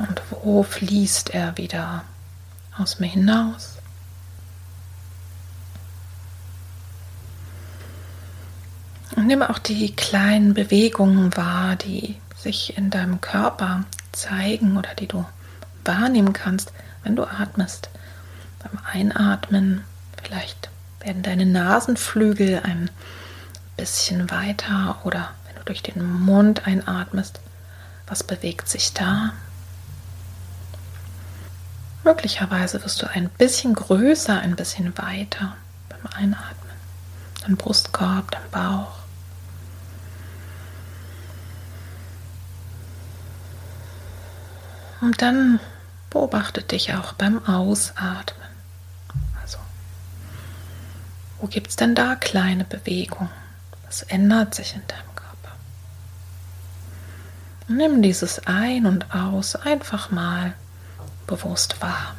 Und 0.00 0.20
wo 0.30 0.62
fließt 0.62 1.30
er 1.30 1.56
wieder 1.56 2.04
aus 2.76 3.00
mir 3.00 3.06
hinaus? 3.06 3.78
Und 9.16 9.26
nimm 9.26 9.42
auch 9.42 9.58
die 9.58 9.94
kleinen 9.94 10.52
Bewegungen 10.52 11.34
wahr, 11.36 11.76
die 11.76 12.16
sich 12.36 12.76
in 12.76 12.90
deinem 12.90 13.20
Körper 13.20 13.84
zeigen 14.16 14.76
oder 14.76 14.94
die 14.94 15.08
du 15.08 15.24
wahrnehmen 15.84 16.32
kannst, 16.32 16.72
wenn 17.02 17.16
du 17.16 17.24
atmest 17.24 17.90
beim 18.62 18.78
Einatmen. 18.84 19.84
Vielleicht 20.22 20.70
werden 21.00 21.22
deine 21.22 21.46
Nasenflügel 21.46 22.60
ein 22.64 22.90
bisschen 23.76 24.30
weiter 24.30 24.98
oder 25.04 25.30
wenn 25.46 25.56
du 25.56 25.62
durch 25.64 25.82
den 25.82 26.02
Mund 26.04 26.66
einatmest, 26.66 27.40
was 28.06 28.22
bewegt 28.22 28.68
sich 28.68 28.92
da? 28.92 29.32
Möglicherweise 32.04 32.82
wirst 32.84 33.02
du 33.02 33.06
ein 33.06 33.30
bisschen 33.30 33.74
größer, 33.74 34.38
ein 34.38 34.56
bisschen 34.56 34.96
weiter 34.98 35.56
beim 35.88 36.06
Einatmen. 36.12 36.74
Dein 37.42 37.56
Brustkorb, 37.56 38.30
dein 38.30 38.50
Bauch. 38.50 39.03
Und 45.00 45.22
dann 45.22 45.60
beobachte 46.10 46.62
dich 46.62 46.94
auch 46.94 47.12
beim 47.14 47.44
Ausatmen. 47.46 48.44
Wo 51.44 51.48
gibt 51.48 51.68
es 51.68 51.76
denn 51.76 51.94
da 51.94 52.14
kleine 52.14 52.64
Bewegungen? 52.64 53.28
Was 53.84 54.02
ändert 54.02 54.54
sich 54.54 54.74
in 54.74 54.80
deinem 54.86 55.14
Körper? 55.14 55.56
nimm 57.68 58.00
dieses 58.00 58.46
Ein 58.46 58.86
und 58.86 59.14
Aus 59.14 59.54
einfach 59.54 60.10
mal 60.10 60.54
bewusst 61.26 61.82
wahr. 61.82 62.14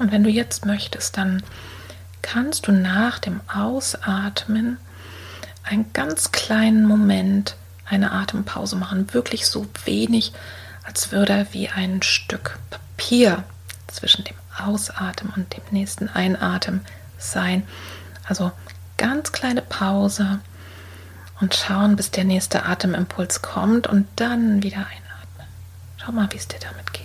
Und 0.00 0.12
wenn 0.12 0.24
du 0.24 0.30
jetzt 0.30 0.64
möchtest, 0.64 1.18
dann 1.18 1.42
kannst 2.22 2.66
du 2.66 2.72
nach 2.72 3.18
dem 3.18 3.40
Ausatmen 3.54 4.78
einen 5.62 5.92
ganz 5.92 6.32
kleinen 6.32 6.86
Moment 6.86 7.54
eine 7.84 8.10
Atempause 8.10 8.76
machen. 8.76 9.12
Wirklich 9.12 9.46
so 9.46 9.66
wenig, 9.84 10.32
als 10.84 11.12
würde 11.12 11.46
wie 11.52 11.68
ein 11.68 12.02
Stück 12.02 12.58
Papier 12.70 13.44
zwischen 13.88 14.24
dem 14.24 14.36
Ausatmen 14.58 15.34
und 15.36 15.54
dem 15.54 15.62
nächsten 15.70 16.08
Einatmen 16.08 16.80
sein. 17.18 17.62
Also 18.24 18.52
ganz 18.96 19.32
kleine 19.32 19.60
Pause 19.60 20.40
und 21.40 21.54
schauen, 21.54 21.96
bis 21.96 22.10
der 22.10 22.24
nächste 22.24 22.64
Atemimpuls 22.64 23.42
kommt 23.42 23.86
und 23.86 24.06
dann 24.16 24.62
wieder 24.62 24.78
einatmen. 24.78 25.46
Schau 25.98 26.12
mal, 26.12 26.28
wie 26.32 26.36
es 26.38 26.48
dir 26.48 26.58
damit 26.60 26.90
geht. 26.94 26.99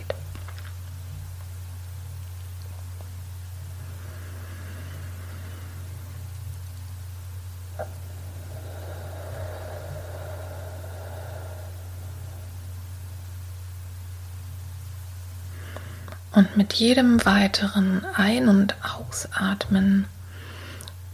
Und 16.35 16.57
mit 16.57 16.73
jedem 16.73 17.23
weiteren 17.23 18.03
Ein- 18.13 18.49
und 18.49 18.75
Ausatmen 18.83 20.05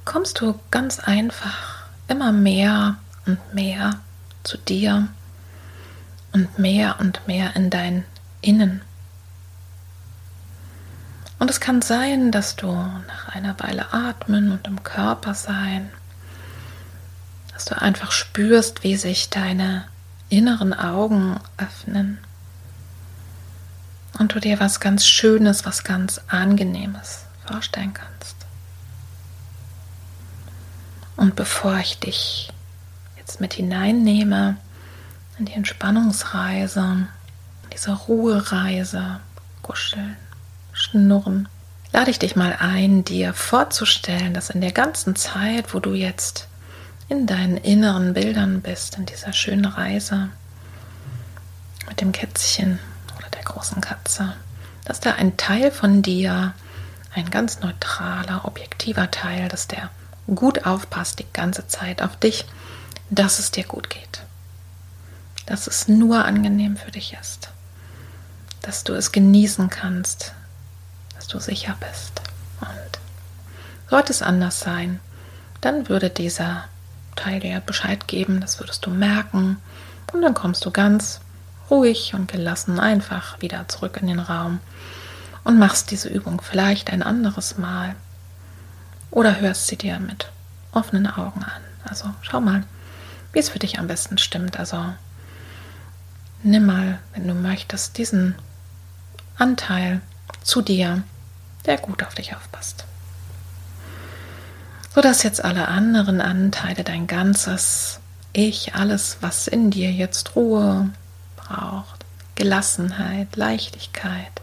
kommst 0.04 0.42
du 0.42 0.60
ganz 0.72 1.00
einfach 1.00 1.86
immer 2.08 2.32
mehr 2.32 2.98
und 3.28 3.38
mehr 3.54 4.00
zu 4.42 4.58
dir 4.58 5.10
und 6.32 6.58
mehr 6.58 7.00
und 7.00 7.28
mehr 7.28 7.56
in 7.56 7.70
dein 7.70 8.04
Innen. 8.42 8.82
Und 11.38 11.52
es 11.52 11.60
kann 11.60 11.84
sein, 11.84 12.32
dass 12.32 12.56
du 12.56 12.72
nach 12.72 13.30
einer 13.30 13.60
Weile 13.60 13.94
atmen 13.94 14.52
und 14.52 14.66
im 14.66 14.82
Körper 14.82 15.36
sein, 15.36 15.92
dass 17.54 17.66
du 17.66 17.80
einfach 17.80 18.12
spürst, 18.12 18.84
wie 18.84 18.96
sich 18.96 19.30
deine 19.30 19.86
inneren 20.30 20.74
Augen 20.74 21.40
öffnen 21.58 22.18
und 24.20 24.34
du 24.34 24.40
dir 24.40 24.60
was 24.60 24.80
ganz 24.80 25.06
Schönes, 25.06 25.66
was 25.66 25.84
ganz 25.84 26.22
Angenehmes 26.28 27.26
vorstellen 27.46 27.94
kannst. 27.94 28.36
Und 31.16 31.36
bevor 31.36 31.78
ich 31.78 32.00
dich 32.00 32.52
jetzt 33.18 33.42
mit 33.42 33.54
hineinnehme 33.54 34.58
in 35.38 35.46
die 35.46 35.54
Entspannungsreise, 35.54 37.08
diese 37.74 37.92
Ruhereise, 37.92 39.20
kuscheln, 39.62 40.18
schnurren, 40.74 41.48
lade 41.94 42.12
ich 42.12 42.20
dich 42.20 42.36
mal 42.36 42.56
ein, 42.60 43.04
dir 43.04 43.34
vorzustellen, 43.34 44.34
dass 44.34 44.50
in 44.50 44.62
der 44.62 44.72
ganzen 44.72 45.16
Zeit, 45.16 45.74
wo 45.74 45.80
du 45.80 45.94
jetzt 45.94 46.48
in 47.10 47.28
deinen 47.28 47.58
inneren 47.58 48.14
Bildern 48.14 48.62
bist, 48.62 48.98
in 48.98 49.06
dieser 49.06 49.34
schönen 49.34 49.66
Reise 49.66 50.30
mit 51.88 52.02
dem 52.02 52.14
Kätzchen, 52.14 52.80
großen 53.40 53.82
Katze, 53.82 54.34
dass 54.86 55.00
da 55.00 55.14
ein 55.14 55.38
Teil 55.38 55.72
von 55.72 56.02
dir, 56.02 56.54
ein 57.14 57.30
ganz 57.30 57.60
neutraler, 57.62 58.46
objektiver 58.46 59.10
Teil, 59.12 59.48
dass 59.48 59.68
der 59.68 59.90
gut 60.34 60.66
aufpasst 60.66 61.20
die 61.20 61.28
ganze 61.34 61.68
Zeit 61.68 62.02
auf 62.02 62.16
dich, 62.16 62.46
dass 63.10 63.40
es 63.40 63.52
dir 63.52 63.64
gut 63.64 63.90
geht. 63.90 64.24
Dass 65.46 65.68
es 65.68 65.88
nur 65.88 66.26
angenehm 66.26 66.78
für 66.78 66.92
dich 66.92 67.18
ist. 67.20 67.50
Dass 68.62 68.84
du 68.84 68.94
es 68.94 69.12
genießen 69.12 69.70
kannst, 69.70 70.34
dass 71.16 71.28
du 71.28 71.40
sicher 71.40 71.76
bist. 71.80 72.22
Und 72.62 73.00
sollte 73.90 74.14
es 74.14 74.22
anders 74.22 74.60
sein, 74.60 75.00
dann 75.60 75.90
würde 75.90 76.10
dieser 76.10 76.66
Teil 77.16 77.40
dir 77.40 77.60
Bescheid 77.60 78.08
geben, 78.08 78.42
das 78.42 78.60
würdest 78.60 78.86
du 78.86 78.90
merken 78.90 79.58
Und 80.14 80.22
dann 80.22 80.34
kommst 80.34 80.66
du 80.66 80.72
ganz 80.72 81.22
ruhig 81.72 82.14
und 82.14 82.32
gelassen 82.32 82.80
einfach 82.80 83.42
wieder 83.42 83.68
zurück 83.70 83.98
in 84.00 84.08
den 84.08 84.20
Raum 84.20 84.60
und 85.44 85.58
machst 85.58 85.90
diese 85.90 86.10
Übung 86.10 86.42
vielleicht 86.42 86.92
ein 86.92 87.02
anderes 87.02 87.58
Mal 87.58 87.96
oder 89.10 89.40
hörst 89.40 89.68
sie 89.68 89.78
dir 89.78 90.00
mit 90.00 90.30
offenen 90.74 91.08
Augen 91.08 91.44
an. 91.44 91.62
Also 91.84 92.06
schau 92.22 92.42
mal, 92.42 92.64
wie 93.34 93.40
es 93.40 93.50
für 93.50 93.60
dich 93.60 93.80
am 93.80 93.88
besten 93.88 94.18
stimmt. 94.18 94.60
Also 94.60 94.94
nimm 96.44 96.66
mal, 96.66 97.00
wenn 97.14 97.28
du 97.28 97.34
möchtest, 97.34 97.98
diesen 97.98 98.36
Anteil 99.38 100.02
zu 100.44 100.62
dir, 100.62 101.04
der 101.66 101.78
gut 101.78 102.04
auf 102.04 102.14
dich 102.14 102.36
aufpasst. 102.36 102.86
Sodass 104.94 105.24
jetzt 105.24 105.44
alle 105.44 105.70
anderen 105.70 106.20
Anteile, 106.20 106.84
dein 106.84 107.08
ganzes 107.08 108.00
Ich, 108.34 108.76
alles, 108.76 109.18
was 109.22 109.48
in 109.48 109.72
dir 109.72 109.92
jetzt 109.92 110.36
Ruhe 110.36 110.90
braucht, 111.52 112.06
Gelassenheit, 112.36 113.36
Leichtigkeit, 113.36 114.42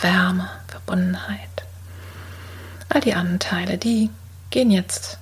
Wärme, 0.00 0.48
Verbundenheit, 0.68 1.64
all 2.88 3.00
die 3.00 3.14
Anteile, 3.14 3.78
die 3.78 4.10
gehen 4.50 4.70
jetzt 4.70 5.18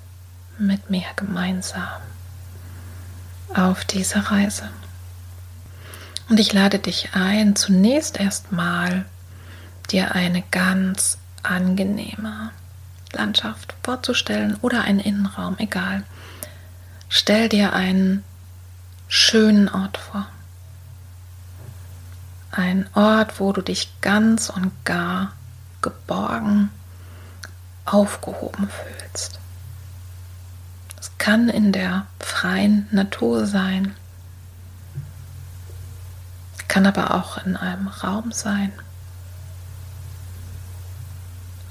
mit 0.58 0.90
mir 0.90 1.04
gemeinsam 1.16 1.88
auf 3.54 3.84
diese 3.84 4.30
Reise. 4.30 4.68
Und 6.28 6.40
ich 6.40 6.52
lade 6.52 6.78
dich 6.78 7.10
ein, 7.14 7.54
zunächst 7.54 8.18
erstmal 8.18 9.04
dir 9.90 10.14
eine 10.14 10.42
ganz 10.50 11.18
angenehme 11.42 12.50
Landschaft 13.12 13.74
vorzustellen 13.82 14.56
oder 14.60 14.82
einen 14.82 14.98
Innenraum, 15.00 15.56
egal. 15.58 16.02
Stell 17.08 17.48
dir 17.48 17.72
einen 17.72 18.24
schönen 19.06 19.68
Ort 19.68 19.96
vor. 19.96 20.26
Ein 22.56 22.88
Ort, 22.94 23.38
wo 23.38 23.52
du 23.52 23.60
dich 23.60 24.00
ganz 24.00 24.48
und 24.48 24.72
gar 24.86 25.32
geborgen, 25.82 26.70
aufgehoben 27.84 28.70
fühlst. 28.70 29.38
Es 30.98 31.10
kann 31.18 31.50
in 31.50 31.70
der 31.70 32.06
freien 32.18 32.88
Natur 32.90 33.46
sein, 33.46 33.94
kann 36.66 36.86
aber 36.86 37.12
auch 37.14 37.36
in 37.44 37.58
einem 37.58 37.88
Raum 37.88 38.32
sein, 38.32 38.72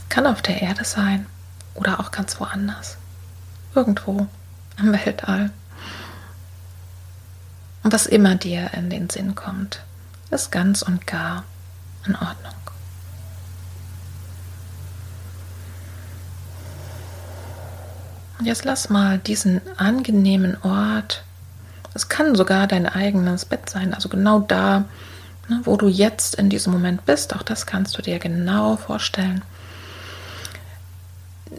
kann 0.08 0.28
auf 0.28 0.44
der 0.44 0.62
Erde 0.62 0.86
sein 0.86 1.26
oder 1.74 2.00
auch 2.00 2.12
ganz 2.12 2.40
woanders, 2.40 2.98
irgendwo 3.74 4.28
im 4.78 4.94
Weltall. 4.94 5.50
Und 7.82 7.92
was 7.92 8.06
immer 8.06 8.36
dir 8.36 8.70
in 8.76 8.92
den 8.92 9.10
Sinn 9.10 9.34
kommt, 9.34 9.82
ist 10.32 10.52
ganz 10.52 10.82
und 10.82 11.08
gar 11.08 11.44
in 12.06 12.16
Ordnung. 12.16 12.54
Und 18.38 18.46
jetzt 18.46 18.66
lass 18.66 18.90
mal 18.90 19.18
diesen 19.18 19.62
angenehmen 19.78 20.58
Ort, 20.62 21.24
es 21.94 22.10
kann 22.10 22.36
sogar 22.36 22.68
dein 22.68 22.88
eigenes 22.88 23.46
Bett 23.46 23.70
sein, 23.70 23.94
also 23.94 24.10
genau 24.10 24.40
da, 24.40 24.84
ne, 25.48 25.62
wo 25.64 25.78
du 25.78 25.88
jetzt 25.88 26.36
in 26.36 26.50
diesem 26.50 26.74
Moment 26.74 27.06
bist, 27.06 27.34
auch 27.34 27.44
das 27.44 27.66
kannst 27.66 27.98
du 27.98 28.02
dir 28.02 28.20
genau 28.20 28.76
vorstellen. 28.76 29.42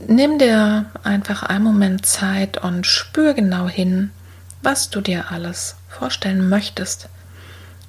Nimm 0.07 0.39
dir 0.39 0.87
einfach 1.03 1.43
einen 1.43 1.65
Moment 1.65 2.05
Zeit 2.05 2.59
und 2.59 2.87
spür 2.87 3.33
genau 3.33 3.67
hin, 3.67 4.11
was 4.63 4.91
du 4.91 5.01
dir 5.01 5.31
alles 5.31 5.77
vorstellen 5.89 6.51
möchtest, 6.51 7.09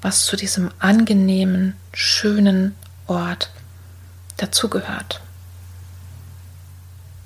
was 0.02 0.24
zu 0.24 0.36
diesem 0.36 0.70
angenehmen, 0.78 1.76
schönen 1.92 2.74
Ort 3.06 3.50
dazugehört 4.36 5.20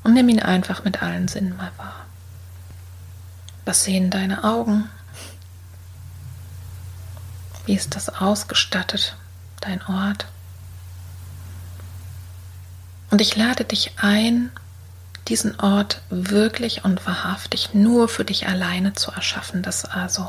und 0.02 0.14
nimm 0.14 0.28
ihn 0.28 0.40
einfach 0.40 0.84
mit 0.84 1.02
allen 1.02 1.28
Sinnen 1.28 1.56
mal 1.56 1.70
wahr. 1.76 2.06
Was 3.64 3.84
sehen 3.84 4.10
deine 4.10 4.44
Augen? 4.44 4.88
Wie 7.64 7.74
ist 7.74 7.94
das 7.94 8.08
ausgestattet, 8.08 9.16
dein 9.60 9.80
Ort? 9.86 10.26
Und 13.10 13.20
ich 13.20 13.36
lade 13.36 13.64
dich 13.64 13.92
ein, 13.98 14.50
diesen 15.28 15.60
Ort 15.60 16.00
wirklich 16.10 16.84
und 16.84 17.06
wahrhaftig 17.06 17.72
nur 17.74 18.08
für 18.08 18.24
dich 18.24 18.48
alleine 18.48 18.94
zu 18.94 19.12
erschaffen, 19.12 19.62
dass 19.62 19.84
also 19.84 20.28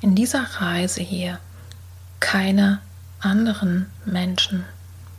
in 0.00 0.14
dieser 0.14 0.44
Reise 0.60 1.02
hier 1.02 1.40
keine 2.20 2.80
anderen 3.20 3.90
Menschen 4.04 4.64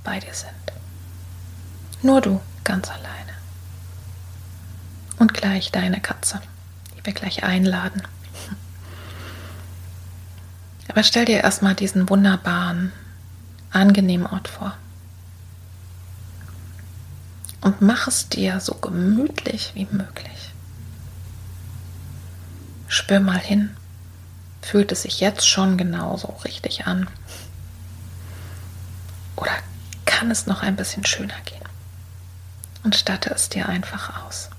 bei 0.03 0.19
dir 0.19 0.33
sind. 0.33 0.51
Nur 2.01 2.21
du 2.21 2.41
ganz 2.63 2.89
allein 2.89 3.17
und 5.19 5.33
gleich 5.33 5.71
deine 5.71 5.99
Katze, 5.99 6.41
die 6.95 7.05
wir 7.05 7.13
gleich 7.13 7.43
einladen. 7.43 8.03
Aber 10.89 11.03
stell 11.03 11.25
dir 11.25 11.41
erstmal 11.41 11.75
diesen 11.75 12.10
wunderbaren, 12.10 12.91
angenehmen 13.71 14.27
Ort 14.27 14.47
vor. 14.47 14.77
Und 17.62 17.81
mach 17.81 18.07
es 18.07 18.29
dir 18.29 18.60
so 18.60 18.75
gemütlich 18.75 19.71
wie 19.75 19.88
möglich. 19.91 20.53
Spür 22.88 23.19
mal 23.19 23.39
hin. 23.39 23.75
Fühlt 24.67 24.91
es 24.91 25.03
sich 25.03 25.21
jetzt 25.21 25.47
schon 25.47 25.77
genauso 25.77 26.27
richtig 26.43 26.88
an? 26.88 27.08
Oder 29.38 29.53
kann 30.03 30.30
es 30.30 30.45
noch 30.45 30.62
ein 30.62 30.75
bisschen 30.75 31.06
schöner 31.06 31.39
gehen? 31.45 31.63
Und 32.84 32.93
statte 32.93 33.30
es 33.30 33.47
dir 33.47 33.69
einfach 33.69 34.25
aus. 34.25 34.49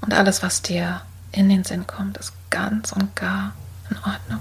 Und 0.00 0.14
alles, 0.14 0.42
was 0.42 0.62
dir 0.62 1.02
in 1.30 1.50
den 1.50 1.62
Sinn 1.62 1.86
kommt, 1.86 2.16
ist 2.16 2.32
ganz 2.48 2.92
und 2.92 3.14
gar 3.16 3.52
in 3.90 3.98
Ordnung. 3.98 4.40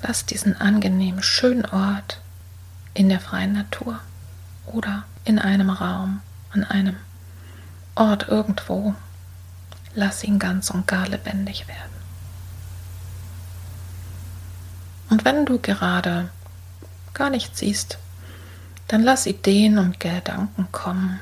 Lass 0.00 0.24
diesen 0.24 0.58
angenehmen, 0.58 1.22
schönen 1.22 1.66
Ort 1.66 2.22
in 2.94 3.10
der 3.10 3.20
freien 3.20 3.52
Natur 3.52 4.00
oder 4.64 5.04
in 5.26 5.38
einem 5.38 5.68
Raum, 5.68 6.22
an 6.54 6.64
einem 6.64 6.96
Ort 7.96 8.28
irgendwo. 8.28 8.94
Lass 9.94 10.24
ihn 10.24 10.38
ganz 10.38 10.70
und 10.70 10.86
gar 10.86 11.06
lebendig 11.06 11.68
werden. 11.68 11.99
Und 15.10 15.24
wenn 15.24 15.44
du 15.44 15.58
gerade 15.58 16.30
gar 17.12 17.30
nichts 17.30 17.58
siehst, 17.58 17.98
dann 18.88 19.02
lass 19.02 19.26
Ideen 19.26 19.78
und 19.78 20.00
Gedanken 20.00 20.68
kommen 20.72 21.20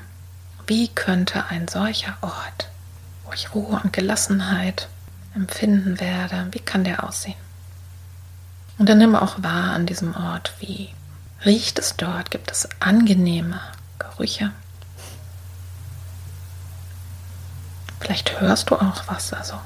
wie 0.69 0.89
könnte 0.89 1.47
ein 1.47 1.67
solcher 1.67 2.19
Ort, 2.21 2.69
wo 3.25 3.33
ich 3.33 3.55
Ruhe 3.55 3.81
und 3.83 3.93
Gelassenheit 3.95 4.89
empfinden 5.35 5.99
werde, 5.99 6.49
wie 6.51 6.61
kann 6.61 6.85
der 6.85 7.05
aussehen? 7.05 7.35
Und 8.77 8.89
dann 8.89 8.99
nimm 8.99 9.17
auch 9.17 9.43
wahr 9.43 9.73
an 9.73 9.87
diesem 9.87 10.15
Ort, 10.15 10.53
wie 10.61 10.91
riecht 11.45 11.79
es 11.79 11.97
dort? 11.97 12.31
Gibt 12.31 12.51
es 12.51 12.69
angenehme 12.81 13.61
Gerüche? 13.99 14.53
Vielleicht 17.99 18.39
hörst 18.39 18.69
du 18.69 18.77
auch 18.77 19.05
was, 19.07 19.33
also 19.33 19.59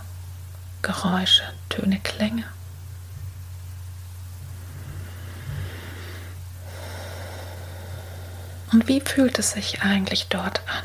Geräusche, 0.83 1.43
Töne, 1.69 1.99
Klänge. 1.99 2.45
Und 8.73 8.89
wie 8.89 9.01
fühlt 9.01 9.39
es 9.39 9.53
sich 9.53 9.83
eigentlich 9.83 10.29
dort 10.29 10.61
an? 10.67 10.85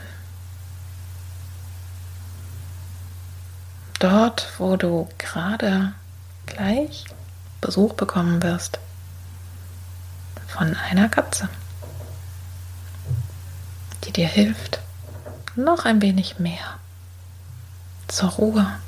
Dort, 4.00 4.52
wo 4.58 4.76
du 4.76 5.08
gerade 5.17 5.93
gleich 6.45 7.06
Besuch 7.62 7.93
bekommen 7.93 8.43
wirst 8.43 8.80
von 10.47 10.76
einer 10.76 11.10
Katze, 11.10 11.50
die 14.04 14.12
dir 14.12 14.28
hilft, 14.28 14.80
noch 15.56 15.86
ein 15.86 16.02
wenig 16.02 16.39
mehr 16.39 16.78
zur 18.08 18.30
Ruhe, 18.30 18.80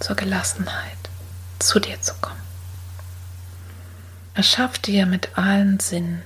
zur 0.00 0.16
Gelassenheit 0.16 0.96
zu 1.58 1.80
dir 1.80 2.00
zu 2.00 2.14
kommen. 2.14 2.40
Erschaff 4.34 4.78
dir 4.78 5.06
mit 5.06 5.38
allen 5.38 5.80
Sinnen 5.80 6.22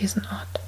diesen 0.00 0.24
Ort. 0.26 0.60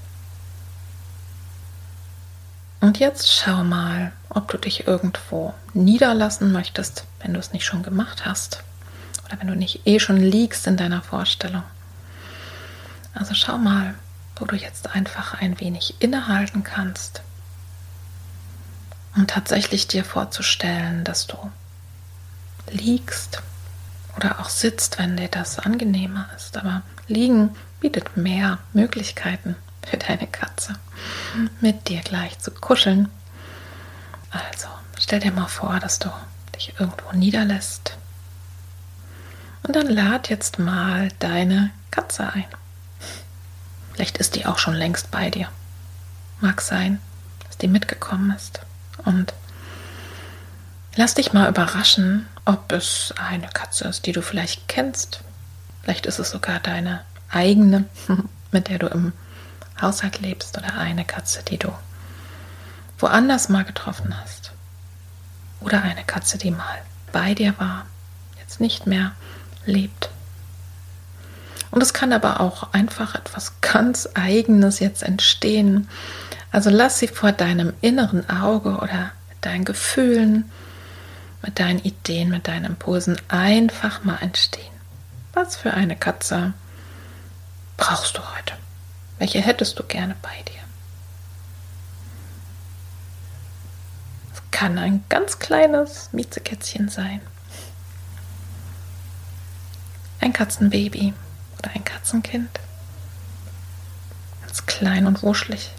Und 2.80 2.98
jetzt 2.98 3.32
schau 3.32 3.62
mal, 3.62 4.12
ob 4.28 4.48
du 4.48 4.58
dich 4.58 4.86
irgendwo 4.86 5.54
niederlassen 5.72 6.52
möchtest, 6.52 7.04
wenn 7.20 7.32
du 7.32 7.38
es 7.38 7.52
nicht 7.52 7.64
schon 7.64 7.82
gemacht 7.82 8.24
hast. 8.26 8.62
Oder 9.24 9.38
wenn 9.38 9.46
du 9.46 9.54
nicht 9.54 9.86
eh 9.86 10.00
schon 10.00 10.16
liegst 10.16 10.66
in 10.66 10.76
deiner 10.76 11.00
Vorstellung. 11.00 11.62
Also 13.14 13.34
schau 13.34 13.56
mal, 13.56 13.94
wo 14.36 14.46
du 14.46 14.56
jetzt 14.56 14.94
einfach 14.94 15.34
ein 15.34 15.60
wenig 15.60 15.94
innehalten 16.00 16.64
kannst, 16.64 17.22
um 19.14 19.26
tatsächlich 19.26 19.86
dir 19.86 20.04
vorzustellen, 20.04 21.04
dass 21.04 21.26
du 21.26 21.36
liegst 22.70 23.42
oder 24.16 24.40
auch 24.40 24.48
sitzt, 24.48 24.98
wenn 24.98 25.16
dir 25.16 25.28
das 25.28 25.58
angenehmer 25.58 26.28
ist. 26.36 26.56
Aber 26.56 26.82
liegen 27.06 27.54
bietet 27.82 28.16
mehr 28.16 28.60
Möglichkeiten 28.72 29.56
für 29.84 29.96
deine 29.96 30.28
Katze, 30.28 30.76
mit 31.60 31.88
dir 31.88 32.00
gleich 32.00 32.38
zu 32.38 32.52
kuscheln. 32.52 33.08
Also 34.30 34.68
stell 35.00 35.18
dir 35.18 35.32
mal 35.32 35.48
vor, 35.48 35.80
dass 35.80 35.98
du 35.98 36.08
dich 36.54 36.74
irgendwo 36.78 37.10
niederlässt. 37.12 37.96
Und 39.64 39.74
dann 39.74 39.88
lad 39.88 40.30
jetzt 40.30 40.60
mal 40.60 41.08
deine 41.18 41.70
Katze 41.90 42.32
ein. 42.32 42.44
Vielleicht 43.94 44.16
ist 44.18 44.36
die 44.36 44.46
auch 44.46 44.58
schon 44.58 44.74
längst 44.74 45.10
bei 45.10 45.28
dir. 45.28 45.48
Mag 46.40 46.60
sein, 46.60 47.00
dass 47.48 47.58
die 47.58 47.68
mitgekommen 47.68 48.30
ist. 48.30 48.60
Und 49.04 49.34
lass 50.94 51.14
dich 51.14 51.32
mal 51.32 51.48
überraschen, 51.48 52.28
ob 52.44 52.70
es 52.70 53.12
eine 53.16 53.48
Katze 53.48 53.88
ist, 53.88 54.06
die 54.06 54.12
du 54.12 54.22
vielleicht 54.22 54.68
kennst. 54.68 55.24
Vielleicht 55.82 56.06
ist 56.06 56.20
es 56.20 56.30
sogar 56.30 56.60
deine 56.60 57.04
eigene, 57.32 57.86
mit 58.52 58.68
der 58.68 58.78
du 58.78 58.86
im 58.86 59.12
Haushalt 59.80 60.20
lebst, 60.20 60.56
oder 60.56 60.74
eine 60.78 61.04
Katze, 61.04 61.42
die 61.42 61.58
du 61.58 61.72
woanders 62.98 63.48
mal 63.48 63.64
getroffen 63.64 64.16
hast. 64.20 64.52
Oder 65.60 65.82
eine 65.82 66.04
Katze, 66.04 66.38
die 66.38 66.50
mal 66.50 66.78
bei 67.12 67.34
dir 67.34 67.54
war, 67.58 67.86
jetzt 68.40 68.60
nicht 68.60 68.86
mehr 68.86 69.12
lebt. 69.66 70.10
Und 71.70 71.82
es 71.82 71.94
kann 71.94 72.12
aber 72.12 72.40
auch 72.40 72.72
einfach 72.72 73.14
etwas 73.14 73.54
ganz 73.60 74.08
Eigenes 74.14 74.78
jetzt 74.78 75.02
entstehen. 75.02 75.88
Also 76.52 76.70
lass 76.70 76.98
sie 76.98 77.08
vor 77.08 77.32
deinem 77.32 77.72
inneren 77.80 78.28
Auge 78.28 78.76
oder 78.76 79.10
mit 79.30 79.38
deinen 79.40 79.64
Gefühlen, 79.64 80.50
mit 81.42 81.58
deinen 81.58 81.80
Ideen, 81.80 82.28
mit 82.28 82.46
deinen 82.46 82.66
Impulsen 82.66 83.16
einfach 83.28 84.04
mal 84.04 84.18
entstehen. 84.20 84.70
Was 85.32 85.56
für 85.56 85.72
eine 85.72 85.96
Katze 85.96 86.52
brauchst 87.82 88.16
du 88.16 88.20
heute? 88.36 88.54
Welche 89.18 89.40
hättest 89.40 89.76
du 89.76 89.82
gerne 89.82 90.14
bei 90.22 90.42
dir? 90.42 90.60
Es 94.32 94.40
kann 94.52 94.78
ein 94.78 95.04
ganz 95.08 95.40
kleines 95.40 96.08
Miezekätzchen 96.12 96.88
sein. 96.88 97.20
Ein 100.20 100.32
Katzenbaby 100.32 101.12
oder 101.58 101.70
ein 101.74 101.82
Katzenkind. 101.82 102.60
Ganz 104.42 104.64
klein 104.66 105.06
und 105.06 105.24
wuschelig. 105.24 105.72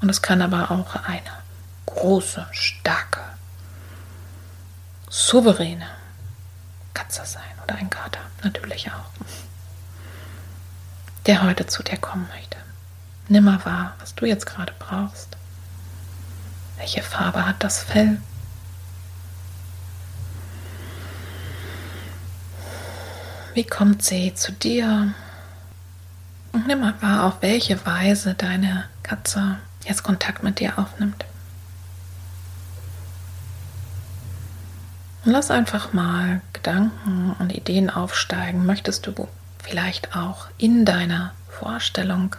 Und 0.00 0.08
es 0.08 0.22
kann 0.22 0.40
aber 0.40 0.70
auch 0.70 0.94
eine 0.94 1.42
große, 1.86 2.46
starke, 2.52 3.20
souveräne 5.10 5.88
Katze 6.92 7.26
sein 7.26 7.42
oder 7.64 7.74
ein 7.74 7.90
Kater 7.90 8.20
natürlich 8.44 8.92
auch, 8.92 9.10
der 11.26 11.42
heute 11.42 11.66
zu 11.66 11.82
dir 11.82 11.96
kommen 11.96 12.28
möchte. 12.34 12.58
Nimm 13.28 13.44
mal 13.44 13.64
wahr, 13.64 13.94
was 14.00 14.14
du 14.14 14.26
jetzt 14.26 14.46
gerade 14.46 14.72
brauchst. 14.78 15.36
Welche 16.76 17.02
Farbe 17.02 17.46
hat 17.46 17.62
das 17.62 17.82
Fell? 17.82 18.20
Wie 23.54 23.64
kommt 23.64 24.02
sie 24.02 24.34
zu 24.34 24.52
dir? 24.52 25.14
Und 26.52 26.66
nimm 26.66 26.80
mal 26.80 26.94
wahr, 27.00 27.24
auf 27.24 27.40
welche 27.40 27.84
Weise 27.86 28.34
deine 28.34 28.84
Katze 29.02 29.58
jetzt 29.84 30.02
Kontakt 30.02 30.42
mit 30.42 30.60
dir 30.60 30.78
aufnimmt. 30.78 31.24
Und 35.24 35.32
lass 35.32 35.50
einfach 35.50 35.92
mal 35.92 36.42
Gedanken 36.52 37.34
und 37.38 37.52
Ideen 37.52 37.88
aufsteigen. 37.88 38.66
Möchtest 38.66 39.06
du 39.06 39.12
vielleicht 39.64 40.14
auch 40.14 40.48
in 40.58 40.84
deiner 40.84 41.32
Vorstellung 41.48 42.36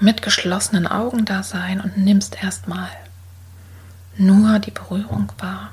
mit 0.00 0.22
geschlossenen 0.22 0.86
Augen 0.86 1.24
da 1.24 1.42
sein 1.42 1.80
und 1.80 1.96
nimmst 1.98 2.42
erstmal 2.42 2.88
nur 4.16 4.58
die 4.58 4.70
Berührung 4.70 5.30
wahr 5.38 5.70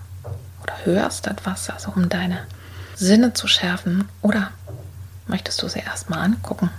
oder 0.61 0.73
hörst 0.83 1.27
etwas, 1.27 1.69
also 1.69 1.91
um 1.95 2.09
deine 2.09 2.45
Sinne 2.95 3.33
zu 3.33 3.47
schärfen? 3.47 4.07
Oder 4.21 4.51
möchtest 5.27 5.61
du 5.61 5.67
sie 5.67 5.79
erstmal 5.79 6.19
angucken? 6.19 6.69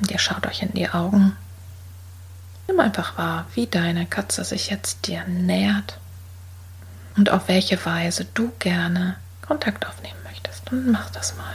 Und 0.00 0.10
ihr 0.10 0.18
schaut 0.18 0.46
euch 0.46 0.62
in 0.62 0.72
die 0.72 0.88
Augen. 0.88 1.36
Nimm 2.66 2.80
einfach 2.80 3.18
wahr, 3.18 3.46
wie 3.54 3.66
deine 3.66 4.06
Katze 4.06 4.44
sich 4.44 4.70
jetzt 4.70 5.06
dir 5.06 5.24
nähert 5.26 5.98
und 7.16 7.30
auf 7.30 7.48
welche 7.48 7.84
Weise 7.84 8.24
du 8.34 8.50
gerne 8.58 9.16
Kontakt 9.46 9.86
aufnehmen 9.86 10.18
möchtest. 10.24 10.72
Und 10.72 10.90
mach 10.90 11.10
das 11.10 11.36
mal. 11.36 11.54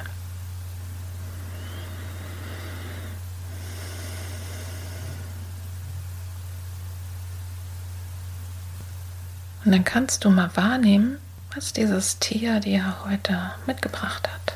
Und 9.70 9.74
dann 9.74 9.86
kannst 9.86 10.26
du 10.26 10.32
mal 10.32 10.50
wahrnehmen, 10.56 11.20
was 11.54 11.74
dieses 11.74 12.18
Tier 12.18 12.60
dir 12.60 13.06
heute 13.06 13.52
mitgebracht 13.68 14.28
hat, 14.28 14.56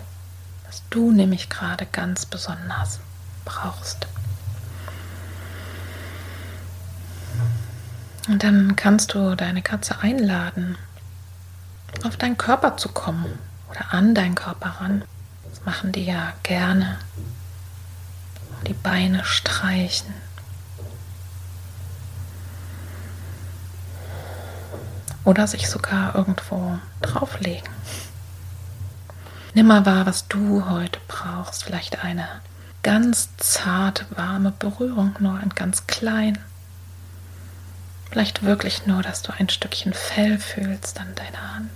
was 0.65 0.82
du 0.89 1.12
nämlich 1.12 1.52
gerade 1.52 1.86
ganz 1.86 2.26
besonders 2.26 2.99
brauchst. 3.45 4.08
Und 8.28 8.41
dann 8.41 8.76
kannst 8.76 9.13
du 9.13 9.36
deine 9.36 9.62
Katze 9.62 9.99
einladen, 9.99 10.80
auf 12.04 12.17
deinen 12.17 12.39
Körper 12.39 12.78
zu 12.78 12.89
kommen 12.89 13.38
oder 13.69 13.93
an 13.93 14.15
deinen 14.15 14.34
Körper 14.34 14.78
ran. 14.82 15.04
Das 15.47 15.63
machen 15.63 15.91
die 15.91 16.06
ja 16.06 16.34
gerne. 16.41 16.97
Die 18.65 18.73
Beine 18.73 19.23
streichen 19.26 20.12
oder 25.23 25.47
sich 25.47 25.69
sogar 25.69 26.15
irgendwo 26.15 26.79
drauflegen. 27.01 27.69
Nimm 29.53 29.67
mal 29.67 29.86
wahr, 29.86 30.05
was 30.05 30.27
du 30.27 30.67
heute 30.69 30.99
brauchst. 31.07 31.63
Vielleicht 31.63 32.03
eine 32.03 32.27
ganz 32.81 33.29
zarte, 33.38 34.05
warme 34.12 34.51
Berührung, 34.51 35.15
nur 35.19 35.38
ein 35.38 35.49
ganz 35.49 35.86
klein. 35.88 36.39
Vielleicht 38.09 38.43
wirklich 38.43 38.86
nur, 38.86 39.01
dass 39.01 39.21
du 39.21 39.31
ein 39.33 39.49
Stückchen 39.49 39.93
Fell 39.93 40.38
fühlst 40.39 40.99
an 40.99 41.15
deiner 41.15 41.55
Hand 41.55 41.71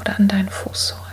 oder 0.00 0.16
an 0.16 0.28
deinen 0.28 0.50
Fußsohlen. 0.50 1.04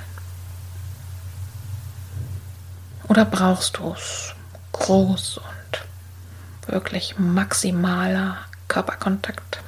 Oder 3.07 3.25
brauchst 3.25 3.77
du 3.77 3.93
es 3.93 4.33
groß 4.73 5.37
und 5.37 6.71
wirklich 6.71 7.17
maximaler 7.17 8.37
Körperkontakt? 8.67 9.59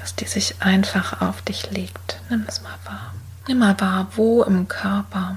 Dass 0.00 0.14
die 0.14 0.26
sich 0.26 0.60
einfach 0.60 1.20
auf 1.20 1.42
dich 1.42 1.70
legt. 1.70 2.20
Nimm 2.30 2.44
es 2.48 2.62
mal 2.62 2.78
wahr. 2.84 3.14
Nimm 3.46 3.58
mal 3.58 3.78
wahr, 3.80 4.08
wo 4.16 4.42
im 4.42 4.66
Körper 4.66 5.36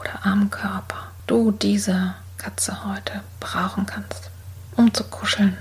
oder 0.00 0.26
am 0.26 0.50
Körper 0.50 1.12
du 1.26 1.52
diese 1.52 2.14
Katze 2.36 2.84
heute 2.84 3.20
brauchen 3.40 3.86
kannst, 3.86 4.30
um 4.76 4.92
zu 4.92 5.04
kuscheln, 5.04 5.56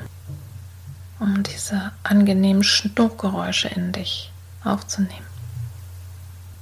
um 1.20 1.44
diese 1.44 1.92
angenehmen 2.04 2.64
Schnurgeräusche 2.64 3.68
in 3.68 3.92
dich 3.92 4.32
aufzunehmen. 4.64 5.26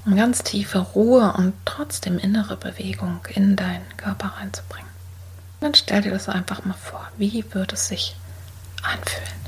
Um 0.06 0.16
ganz 0.16 0.44
tiefe 0.44 0.80
Ruhe 0.80 1.34
und 1.34 1.54
trotzdem 1.66 2.20
innere 2.20 2.56
Bewegung 2.58 3.20
in 3.34 3.56
deinen 3.56 3.98
Körper 3.98 4.34
reinzubringen. 4.38 4.90
dann 5.62 5.74
stell 5.74 6.02
dir 6.02 6.12
das 6.12 6.30
einfach 6.30 6.64
mal 6.64 6.74
vor. 6.74 7.08
Wie 7.18 7.44
würde 7.54 7.74
es 7.74 7.88
sich 7.88 8.16
anfühlen? 8.84 9.45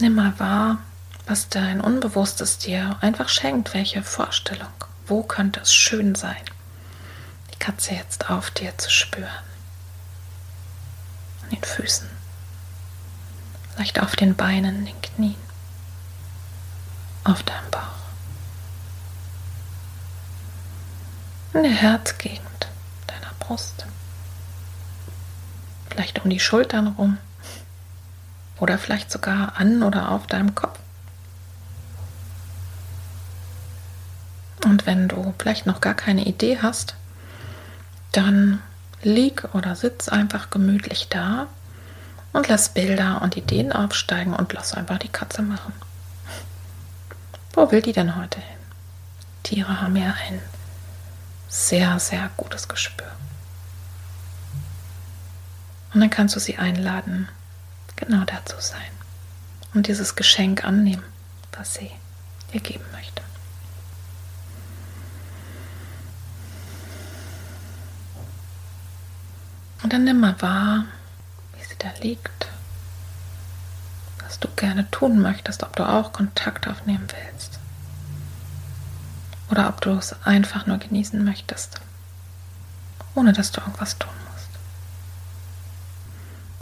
Nimm 0.00 0.16
mal 0.16 0.38
wahr, 0.40 0.78
was 1.26 1.48
dein 1.48 1.80
Unbewusstes 1.80 2.58
dir 2.58 2.96
einfach 3.00 3.28
schenkt, 3.28 3.74
welche 3.74 4.02
Vorstellung. 4.02 4.72
Wo 5.06 5.22
könnte 5.22 5.60
es 5.60 5.72
schön 5.72 6.14
sein, 6.14 6.42
die 7.52 7.58
Katze 7.58 7.94
jetzt 7.94 8.28
auf 8.28 8.50
dir 8.50 8.76
zu 8.76 8.90
spüren? 8.90 9.28
An 11.42 11.50
den 11.50 11.62
Füßen, 11.62 12.08
vielleicht 13.74 14.00
auf 14.00 14.16
den 14.16 14.34
Beinen, 14.34 14.84
den 14.84 15.00
Knien, 15.00 15.36
auf 17.22 17.42
deinem 17.44 17.70
Bauch. 17.70 17.80
In 21.52 21.62
der 21.62 21.72
Herzgegend 21.72 22.68
deiner 23.06 23.32
Brust. 23.38 23.86
Vielleicht 25.90 26.24
um 26.24 26.30
die 26.30 26.40
Schultern 26.40 26.88
rum 26.88 27.18
oder 28.58 28.78
vielleicht 28.78 29.10
sogar 29.10 29.54
an 29.56 29.82
oder 29.82 30.10
auf 30.10 30.26
deinem 30.26 30.54
Kopf. 30.54 30.78
Und 34.64 34.86
wenn 34.86 35.08
du 35.08 35.34
vielleicht 35.38 35.66
noch 35.66 35.80
gar 35.80 35.94
keine 35.94 36.24
Idee 36.24 36.58
hast, 36.62 36.94
dann 38.12 38.62
lieg 39.02 39.44
oder 39.54 39.76
sitz 39.76 40.08
einfach 40.08 40.50
gemütlich 40.50 41.08
da 41.10 41.46
und 42.32 42.48
lass 42.48 42.70
Bilder 42.70 43.20
und 43.22 43.36
Ideen 43.36 43.72
aufsteigen 43.72 44.34
und 44.34 44.52
lass 44.52 44.72
einfach 44.72 44.98
die 44.98 45.08
Katze 45.08 45.42
machen. 45.42 45.72
Wo 47.52 47.70
will 47.70 47.82
die 47.82 47.92
denn 47.92 48.16
heute 48.16 48.40
hin? 48.40 48.58
Tiere 49.42 49.80
haben 49.80 49.96
ja 49.96 50.14
ein 50.28 50.40
sehr, 51.48 52.00
sehr 52.00 52.30
gutes 52.36 52.66
Gespür. 52.66 53.06
Und 55.92 56.00
dann 56.00 56.10
kannst 56.10 56.34
du 56.34 56.40
sie 56.40 56.56
einladen, 56.56 57.28
genau 57.96 58.24
da 58.24 58.44
zu 58.44 58.60
sein 58.60 58.80
und 59.74 59.88
dieses 59.88 60.16
Geschenk 60.16 60.64
annehmen, 60.64 61.04
was 61.52 61.74
sie 61.74 61.90
dir 62.52 62.60
geben 62.60 62.84
möchte. 62.92 63.22
Und 69.82 69.92
dann 69.92 70.04
nimm 70.04 70.20
mal 70.20 70.40
wahr, 70.40 70.86
wie 71.58 71.64
sie 71.64 71.76
da 71.78 71.90
liegt, 72.00 72.46
was 74.20 74.40
du 74.40 74.48
gerne 74.56 74.90
tun 74.90 75.20
möchtest, 75.20 75.62
ob 75.62 75.76
du 75.76 75.86
auch 75.86 76.12
Kontakt 76.12 76.66
aufnehmen 76.66 77.06
willst 77.06 77.58
oder 79.50 79.68
ob 79.68 79.82
du 79.82 79.90
es 79.90 80.14
einfach 80.24 80.66
nur 80.66 80.78
genießen 80.78 81.22
möchtest, 81.22 81.80
ohne 83.14 83.34
dass 83.34 83.52
du 83.52 83.60
irgendwas 83.60 83.98
tun 83.98 84.12
musst. 84.32 84.48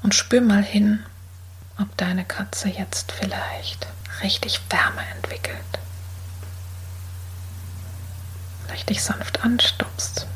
Und 0.03 0.17
spür 0.17 0.41
mal 0.41 0.65
hin, 0.65 1.05
ob 1.79 1.97
deine 1.97 2.25
Katze 2.25 2.69
jetzt 2.69 3.13
vielleicht 3.13 3.87
richtig 4.23 4.61
Wärme 4.71 5.03
entwickelt. 5.17 5.59
Vielleicht 8.67 8.89
dich 8.91 9.03
sanft 9.03 9.43
anstupst. 9.45 10.27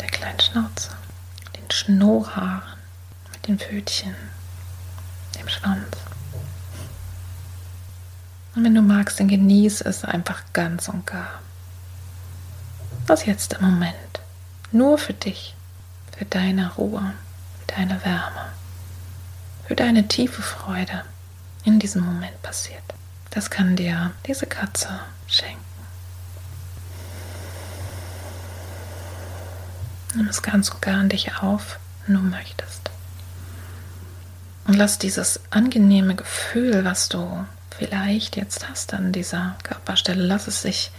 Der 0.00 0.08
kleinen 0.08 0.40
Schnauze, 0.40 0.90
den 1.56 1.70
Schnurrhaaren, 1.70 2.78
mit 3.32 3.46
den 3.46 3.58
Pfötchen, 3.58 4.14
dem 5.38 5.48
Schwanz. 5.48 5.96
Und 8.54 8.64
wenn 8.64 8.74
du 8.74 8.82
magst, 8.82 9.18
dann 9.18 9.28
genieß 9.28 9.80
es 9.80 10.04
einfach 10.04 10.42
ganz 10.52 10.88
und 10.88 11.06
gar. 11.06 11.40
Was 13.06 13.26
jetzt 13.26 13.54
im 13.54 13.62
Moment 13.62 13.94
nur 14.72 14.98
für 14.98 15.12
dich, 15.12 15.54
für 16.16 16.24
deine 16.24 16.74
Ruhe, 16.74 17.14
deine 17.66 18.04
Wärme, 18.04 18.52
für 19.66 19.74
deine 19.74 20.08
tiefe 20.08 20.42
Freude 20.42 21.04
in 21.64 21.78
diesem 21.78 22.04
Moment 22.04 22.40
passiert. 22.42 22.82
Das 23.30 23.50
kann 23.50 23.76
dir 23.76 24.12
diese 24.26 24.46
Katze 24.46 24.88
schenken. 25.26 25.64
Nimm 30.14 30.28
es 30.28 30.42
ganz 30.42 30.68
und 30.68 30.80
gar 30.80 31.00
an 31.00 31.08
dich 31.08 31.36
auf, 31.42 31.78
wenn 32.06 32.14
du 32.14 32.20
möchtest. 32.22 32.90
Und 34.66 34.74
lass 34.74 34.98
dieses 34.98 35.40
angenehme 35.50 36.14
Gefühl, 36.14 36.84
was 36.84 37.08
du 37.08 37.44
vielleicht 37.76 38.36
jetzt 38.36 38.68
hast 38.68 38.94
an 38.94 39.12
dieser 39.12 39.56
Körperstelle, 39.62 40.22
lass 40.22 40.46
es 40.46 40.62
sich 40.62 40.90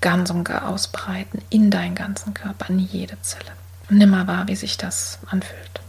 ganz 0.00 0.30
und 0.30 0.44
gar 0.44 0.68
ausbreiten 0.68 1.42
in 1.50 1.70
deinen 1.70 1.94
ganzen 1.94 2.34
Körper, 2.34 2.68
in 2.68 2.78
jede 2.78 3.20
Zelle. 3.22 3.50
Und 3.88 3.98
nimm 3.98 4.10
mal 4.10 4.26
wahr, 4.26 4.46
wie 4.48 4.56
sich 4.56 4.76
das 4.76 5.18
anfühlt. 5.26 5.80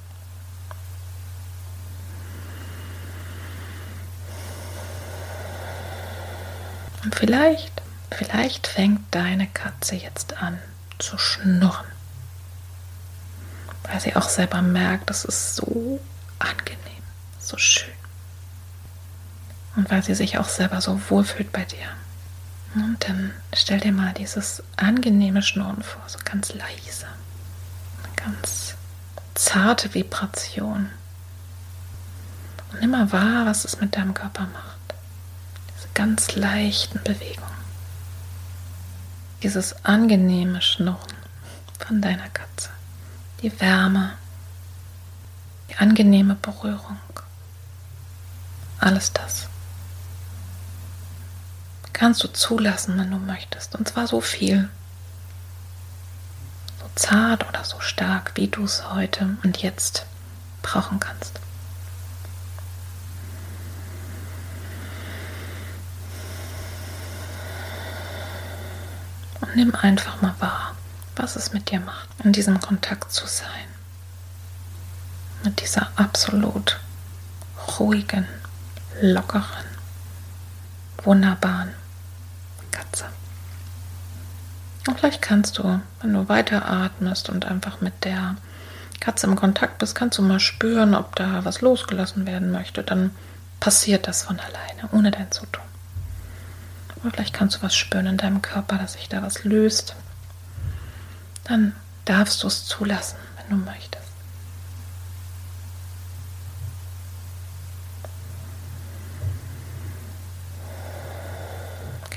Und 7.03 7.15
vielleicht, 7.15 7.81
vielleicht 8.11 8.67
fängt 8.67 9.01
deine 9.11 9.47
Katze 9.47 9.95
jetzt 9.95 10.37
an 10.41 10.59
zu 10.97 11.17
schnurren. 11.17 11.85
Weil 13.83 13.99
sie 13.99 14.15
auch 14.15 14.27
selber 14.27 14.61
merkt, 14.61 15.09
das 15.09 15.25
ist 15.25 15.55
so 15.55 15.99
angenehm, 16.37 17.03
so 17.39 17.57
schön. 17.57 17.93
Und 19.75 19.89
weil 19.89 20.03
sie 20.03 20.15
sich 20.15 20.37
auch 20.37 20.49
selber 20.49 20.81
so 20.81 20.99
wohlfühlt 21.09 21.51
bei 21.51 21.63
dir. 21.63 21.87
Und 22.75 22.97
dann 23.07 23.31
stell 23.53 23.79
dir 23.79 23.91
mal 23.91 24.13
dieses 24.13 24.61
angenehme 24.75 25.41
Schnurren 25.41 25.81
vor, 25.81 26.03
so 26.07 26.19
ganz 26.23 26.53
leise. 26.53 27.07
Eine 28.03 28.33
ganz 28.33 28.75
zarte 29.33 29.93
Vibration. 29.93 30.89
Und 32.73 32.91
mal 32.91 33.11
wahr, 33.11 33.45
was 33.45 33.65
es 33.65 33.79
mit 33.79 33.95
deinem 33.95 34.13
Körper 34.13 34.47
macht 34.47 34.78
ganz 35.93 36.35
leichten 36.35 37.01
Bewegungen. 37.03 37.49
Dieses 39.43 39.85
angenehme 39.85 40.61
Schnurren 40.61 41.15
von 41.79 42.01
deiner 42.01 42.29
Katze, 42.29 42.69
die 43.41 43.59
Wärme, 43.59 44.13
die 45.69 45.75
angenehme 45.75 46.35
Berührung, 46.35 46.97
alles 48.79 49.13
das 49.13 49.49
kannst 51.99 52.23
du 52.23 52.29
zulassen, 52.29 52.97
wenn 52.97 53.11
du 53.11 53.17
möchtest. 53.17 53.75
Und 53.75 53.89
zwar 53.89 54.07
so 54.07 54.21
viel, 54.21 54.69
so 56.79 56.85
zart 56.95 57.45
oder 57.49 57.65
so 57.65 57.81
stark, 57.81 58.31
wie 58.35 58.47
du 58.47 58.63
es 58.63 58.89
heute 58.93 59.35
und 59.43 59.57
jetzt 59.57 60.05
brauchen 60.61 61.01
kannst. 61.01 61.41
Und 69.41 69.55
nimm 69.55 69.73
einfach 69.75 70.21
mal 70.21 70.35
wahr, 70.39 70.75
was 71.15 71.35
es 71.35 71.53
mit 71.53 71.71
dir 71.71 71.79
macht, 71.79 72.09
in 72.23 72.33
diesem 72.33 72.59
Kontakt 72.59 73.11
zu 73.11 73.25
sein. 73.27 73.47
Mit 75.43 75.61
dieser 75.61 75.89
absolut 75.95 76.79
ruhigen, 77.79 78.27
lockeren, 79.01 79.65
wunderbaren 81.03 81.73
Katze. 82.71 83.05
Und 84.87 84.99
vielleicht 84.99 85.21
kannst 85.21 85.57
du, 85.57 85.81
wenn 86.01 86.13
du 86.13 86.27
weiter 86.27 86.69
atmest 86.69 87.29
und 87.29 87.45
einfach 87.45 87.79
mit 87.79 88.03
der 88.03 88.35
Katze 88.99 89.27
im 89.27 89.35
Kontakt 89.35 89.77
bist, 89.77 89.95
kannst 89.95 90.17
du 90.17 90.21
mal 90.21 90.39
spüren, 90.39 90.93
ob 90.93 91.15
da 91.15 91.45
was 91.45 91.61
losgelassen 91.61 92.27
werden 92.27 92.51
möchte. 92.51 92.83
Dann 92.83 93.11
passiert 93.59 94.07
das 94.07 94.23
von 94.23 94.39
alleine, 94.39 94.89
ohne 94.91 95.11
dein 95.11 95.31
Zutun. 95.31 95.68
Oder 97.01 97.11
vielleicht 97.11 97.33
kannst 97.33 97.57
du 97.57 97.61
was 97.61 97.75
spüren 97.75 98.07
in 98.07 98.17
deinem 98.17 98.41
Körper, 98.41 98.77
dass 98.77 98.93
sich 98.93 99.07
da 99.07 99.21
was 99.21 99.43
löst. 99.43 99.95
Dann 101.45 101.73
darfst 102.05 102.43
du 102.43 102.47
es 102.47 102.65
zulassen, 102.65 103.17
wenn 103.37 103.57
du 103.57 103.65
möchtest. 103.65 103.99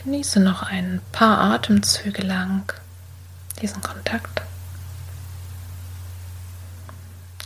Genieße 0.03 0.41
noch 0.41 0.65
ein 0.65 1.01
paar 1.13 1.39
Atemzüge 1.39 2.23
lang 2.23 2.73
diesen 3.61 3.83
Kontakt. 3.83 4.43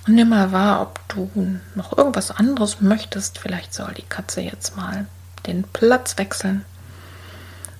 Und 0.06 0.14
nimm 0.14 0.30
mal 0.30 0.52
wahr, 0.52 0.80
ob 0.80 1.00
du 1.08 1.60
noch 1.74 1.98
irgendwas 1.98 2.30
anderes 2.30 2.80
möchtest. 2.80 3.38
Vielleicht 3.38 3.74
soll 3.74 3.92
die 3.92 4.02
Katze 4.02 4.40
jetzt 4.40 4.74
mal 4.76 5.06
den 5.46 5.64
Platz 5.64 6.16
wechseln 6.16 6.64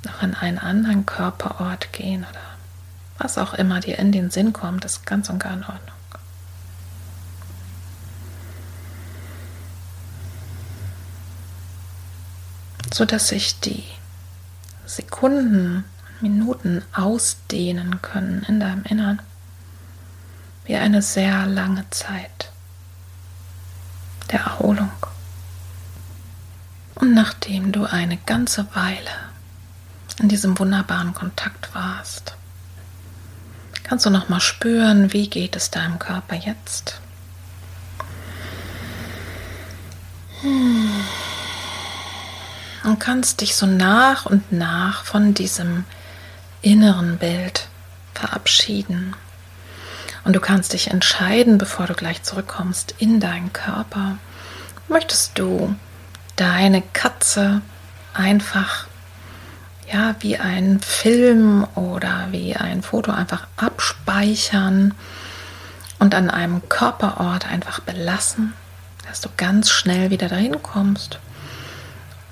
noch 0.06 0.22
an 0.22 0.34
einen 0.34 0.58
anderen 0.58 1.06
Körperort 1.06 1.92
gehen 1.92 2.24
oder 2.28 2.40
was 3.18 3.38
auch 3.38 3.54
immer 3.54 3.80
dir 3.80 3.98
in 3.98 4.12
den 4.12 4.30
Sinn 4.30 4.52
kommt, 4.52 4.84
ist 4.84 5.06
ganz 5.06 5.28
und 5.28 5.38
gar 5.38 5.54
in 5.54 5.64
Ordnung. 5.64 5.80
So 12.92 13.04
dass 13.04 13.28
sich 13.28 13.60
die 13.60 13.84
Sekunden, 14.86 15.84
Minuten 16.20 16.82
ausdehnen 16.94 18.00
können 18.00 18.42
in 18.48 18.60
deinem 18.60 18.84
Innern 18.84 19.20
wie 20.64 20.76
eine 20.76 21.02
sehr 21.02 21.46
lange 21.46 21.88
Zeit 21.90 22.50
der 24.30 24.40
Erholung. 24.40 24.90
Und 26.94 27.12
nachdem 27.14 27.72
du 27.72 27.84
eine 27.84 28.16
ganze 28.16 28.66
Weile 28.74 29.25
in 30.18 30.28
diesem 30.28 30.58
wunderbaren 30.58 31.14
Kontakt 31.14 31.74
warst. 31.74 32.34
Kannst 33.82 34.06
du 34.06 34.10
noch 34.10 34.28
mal 34.28 34.40
spüren, 34.40 35.12
wie 35.12 35.28
geht 35.28 35.54
es 35.54 35.70
deinem 35.70 35.98
Körper 35.98 36.34
jetzt? 36.34 37.00
Und 40.42 41.04
kannst 42.98 43.40
dich 43.40 43.56
so 43.56 43.66
nach 43.66 44.26
und 44.26 44.52
nach 44.52 45.04
von 45.04 45.34
diesem 45.34 45.84
inneren 46.62 47.18
Bild 47.18 47.68
verabschieden. 48.14 49.14
Und 50.24 50.34
du 50.34 50.40
kannst 50.40 50.72
dich 50.72 50.90
entscheiden, 50.90 51.58
bevor 51.58 51.86
du 51.86 51.94
gleich 51.94 52.24
zurückkommst 52.24 52.96
in 52.98 53.20
deinen 53.20 53.52
Körper. 53.52 54.18
Möchtest 54.88 55.38
du 55.38 55.76
deine 56.34 56.82
Katze 56.92 57.62
einfach 58.12 58.85
ja, 59.92 60.14
wie 60.20 60.36
ein 60.36 60.80
Film 60.80 61.66
oder 61.74 62.28
wie 62.30 62.56
ein 62.56 62.82
Foto 62.82 63.12
einfach 63.12 63.46
abspeichern 63.56 64.94
und 65.98 66.14
an 66.14 66.30
einem 66.30 66.68
Körperort 66.68 67.46
einfach 67.50 67.80
belassen, 67.80 68.52
dass 69.08 69.20
du 69.20 69.28
ganz 69.36 69.70
schnell 69.70 70.10
wieder 70.10 70.28
dahin 70.28 70.62
kommst. 70.62 71.18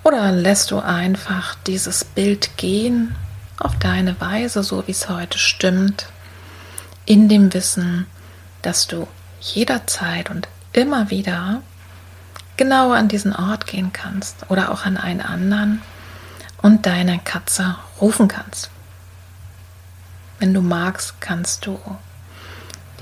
Oder 0.02 0.32
lässt 0.32 0.70
du 0.70 0.80
einfach 0.80 1.54
dieses 1.66 2.04
Bild 2.04 2.56
gehen 2.56 3.14
auf 3.58 3.78
deine 3.78 4.20
Weise, 4.20 4.62
so 4.62 4.86
wie 4.86 4.92
es 4.92 5.08
heute 5.08 5.38
stimmt, 5.38 6.06
in 7.06 7.28
dem 7.28 7.54
Wissen, 7.54 8.06
dass 8.62 8.86
du 8.86 9.06
jederzeit 9.40 10.30
und 10.30 10.48
immer 10.72 11.10
wieder 11.10 11.62
genau 12.56 12.92
an 12.92 13.08
diesen 13.08 13.34
Ort 13.34 13.66
gehen 13.66 13.92
kannst 13.92 14.50
oder 14.50 14.70
auch 14.70 14.84
an 14.84 14.96
einen 14.96 15.20
anderen 15.20 15.82
und 16.64 16.86
deine 16.86 17.18
Katze 17.18 17.76
rufen 18.00 18.26
kannst. 18.26 18.70
Wenn 20.38 20.54
du 20.54 20.62
magst, 20.62 21.20
kannst 21.20 21.66
du 21.66 21.78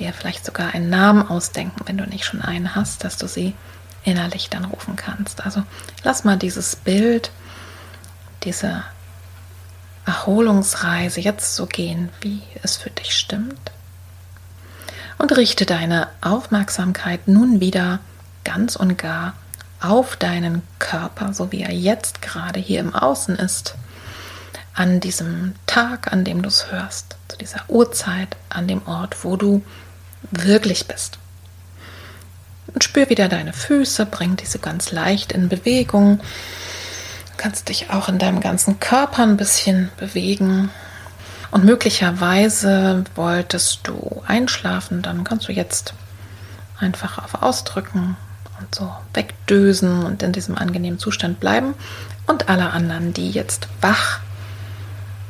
dir 0.01 0.13
vielleicht 0.13 0.45
sogar 0.45 0.75
einen 0.75 0.91
Namen 0.91 1.29
ausdenken, 1.29 1.81
wenn 1.87 1.97
du 1.97 2.05
nicht 2.05 2.25
schon 2.25 2.43
einen 2.43 2.75
hast, 2.75 3.05
dass 3.05 3.19
du 3.19 3.29
sie 3.29 3.55
innerlich 4.03 4.51
dann 4.51 4.65
rufen 4.65 4.97
kannst. 4.97 5.45
Also 5.45 5.63
lass 6.03 6.25
mal 6.25 6.37
dieses 6.37 6.75
Bild, 6.75 7.31
diese 8.43 8.83
Erholungsreise 10.07 11.21
jetzt 11.21 11.55
so 11.55 11.67
gehen, 11.67 12.09
wie 12.21 12.43
es 12.65 12.77
für 12.77 12.91
dich 12.91 13.15
stimmt. 13.17 13.71
Und 15.19 15.37
richte 15.37 15.67
deine 15.67 16.09
Aufmerksamkeit 16.21 17.29
nun 17.29 17.61
wieder 17.61 18.01
ganz 18.43 18.75
und 18.75 18.99
gar 18.99 19.35
auf 19.83 20.17
deinen 20.17 20.63
Körper, 20.79 21.33
so 21.33 21.53
wie 21.53 21.63
er 21.63 21.73
jetzt 21.73 22.23
gerade 22.23 22.61
hier 22.61 22.81
im 22.81 22.95
Außen 22.95 23.37
ist, 23.37 23.75
an 24.75 25.01
diesem 25.01 25.55
Tag, 25.67 26.13
an 26.13 26.25
dem 26.25 26.43
du 26.43 26.49
es 26.49 26.71
hörst, 26.71 27.17
zu 27.29 27.37
dieser 27.37 27.63
Uhrzeit, 27.69 28.37
an 28.49 28.69
dem 28.69 28.87
Ort, 28.87 29.25
wo 29.25 29.37
du 29.37 29.63
wirklich 30.31 30.87
bist. 30.87 31.19
Und 32.69 32.85
spür 32.85 33.11
wieder 33.11 33.29
deine 33.29 33.53
Füße, 33.53 34.07
bring 34.07 34.37
diese 34.37 34.59
ganz 34.59 34.93
leicht 34.93 35.33
in 35.33 35.49
Bewegung. 35.49 36.19
Du 36.19 37.37
kannst 37.37 37.69
dich 37.69 37.91
auch 37.91 38.09
in 38.09 38.19
deinem 38.19 38.41
ganzen 38.41 38.81
Körper 38.81 39.25
ein 39.25 39.37
bisschen 39.37 39.91
bewegen. 39.99 40.71
Und 41.51 41.65
möglicherweise 41.65 43.05
wolltest 43.15 43.81
du 43.83 44.23
einschlafen, 44.27 45.03
dann 45.03 45.25
kannst 45.25 45.49
du 45.49 45.53
jetzt 45.53 45.93
einfach 46.79 47.23
auf 47.23 47.43
Ausdrücken 47.43 48.17
und 48.63 48.75
so 48.75 48.91
wegdösen 49.15 50.05
und 50.05 50.23
in 50.23 50.33
diesem 50.33 50.57
angenehmen 50.57 50.99
Zustand 50.99 51.41
bleiben. 51.41 51.75
Und 52.27 52.49
alle 52.49 52.71
anderen, 52.71 53.13
die 53.13 53.31
jetzt 53.31 53.69
wach 53.81 54.21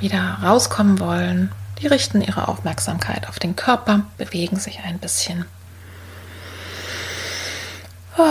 wieder 0.00 0.38
rauskommen 0.42 0.98
wollen, 0.98 1.50
die 1.80 1.86
richten 1.86 2.20
ihre 2.20 2.48
Aufmerksamkeit 2.48 3.28
auf 3.28 3.38
den 3.38 3.56
Körper, 3.56 4.02
bewegen 4.18 4.58
sich 4.58 4.80
ein 4.84 4.98
bisschen. 4.98 5.44
Oh, 8.18 8.22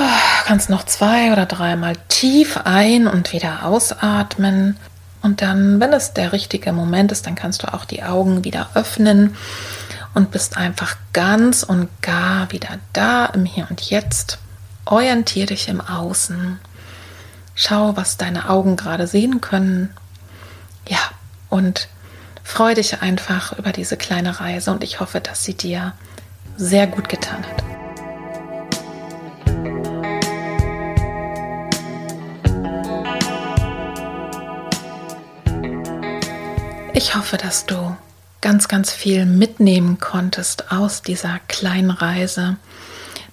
kannst 0.45 0.69
noch 0.69 0.85
zwei 0.85 1.31
oder 1.31 1.45
dreimal 1.45 1.95
tief 2.07 2.57
ein 2.63 3.07
und 3.07 3.33
wieder 3.33 3.65
ausatmen. 3.65 4.77
Und 5.23 5.41
dann, 5.41 5.79
wenn 5.79 5.91
es 5.93 6.13
der 6.13 6.33
richtige 6.33 6.71
Moment 6.71 7.11
ist, 7.11 7.25
dann 7.25 7.35
kannst 7.35 7.63
du 7.63 7.73
auch 7.73 7.85
die 7.85 8.03
Augen 8.03 8.43
wieder 8.43 8.69
öffnen 8.75 9.35
und 10.13 10.31
bist 10.31 10.57
einfach 10.57 10.95
ganz 11.13 11.63
und 11.63 11.89
gar 12.01 12.51
wieder 12.51 12.79
da 12.93 13.25
im 13.27 13.45
Hier 13.45 13.67
und 13.69 13.81
Jetzt 13.81 14.39
Orientier 14.91 15.45
dich 15.45 15.69
im 15.69 15.79
Außen. 15.79 16.59
Schau, 17.55 17.95
was 17.95 18.17
deine 18.17 18.49
Augen 18.49 18.75
gerade 18.75 19.07
sehen 19.07 19.39
können. 19.39 19.95
Ja, 20.85 20.99
und 21.49 21.87
freu 22.43 22.73
dich 22.73 23.01
einfach 23.01 23.57
über 23.57 23.71
diese 23.71 23.95
kleine 23.95 24.41
Reise 24.41 24.69
und 24.69 24.83
ich 24.83 24.99
hoffe, 24.99 25.21
dass 25.21 25.45
sie 25.45 25.53
dir 25.53 25.93
sehr 26.57 26.87
gut 26.87 27.07
getan 27.07 27.41
hat. 27.45 27.63
Ich 36.93 37.15
hoffe, 37.15 37.37
dass 37.37 37.65
du 37.65 37.95
ganz, 38.41 38.67
ganz 38.67 38.91
viel 38.91 39.25
mitnehmen 39.25 40.01
konntest 40.01 40.69
aus 40.69 41.01
dieser 41.01 41.39
kleinen 41.47 41.91
Reise 41.91 42.57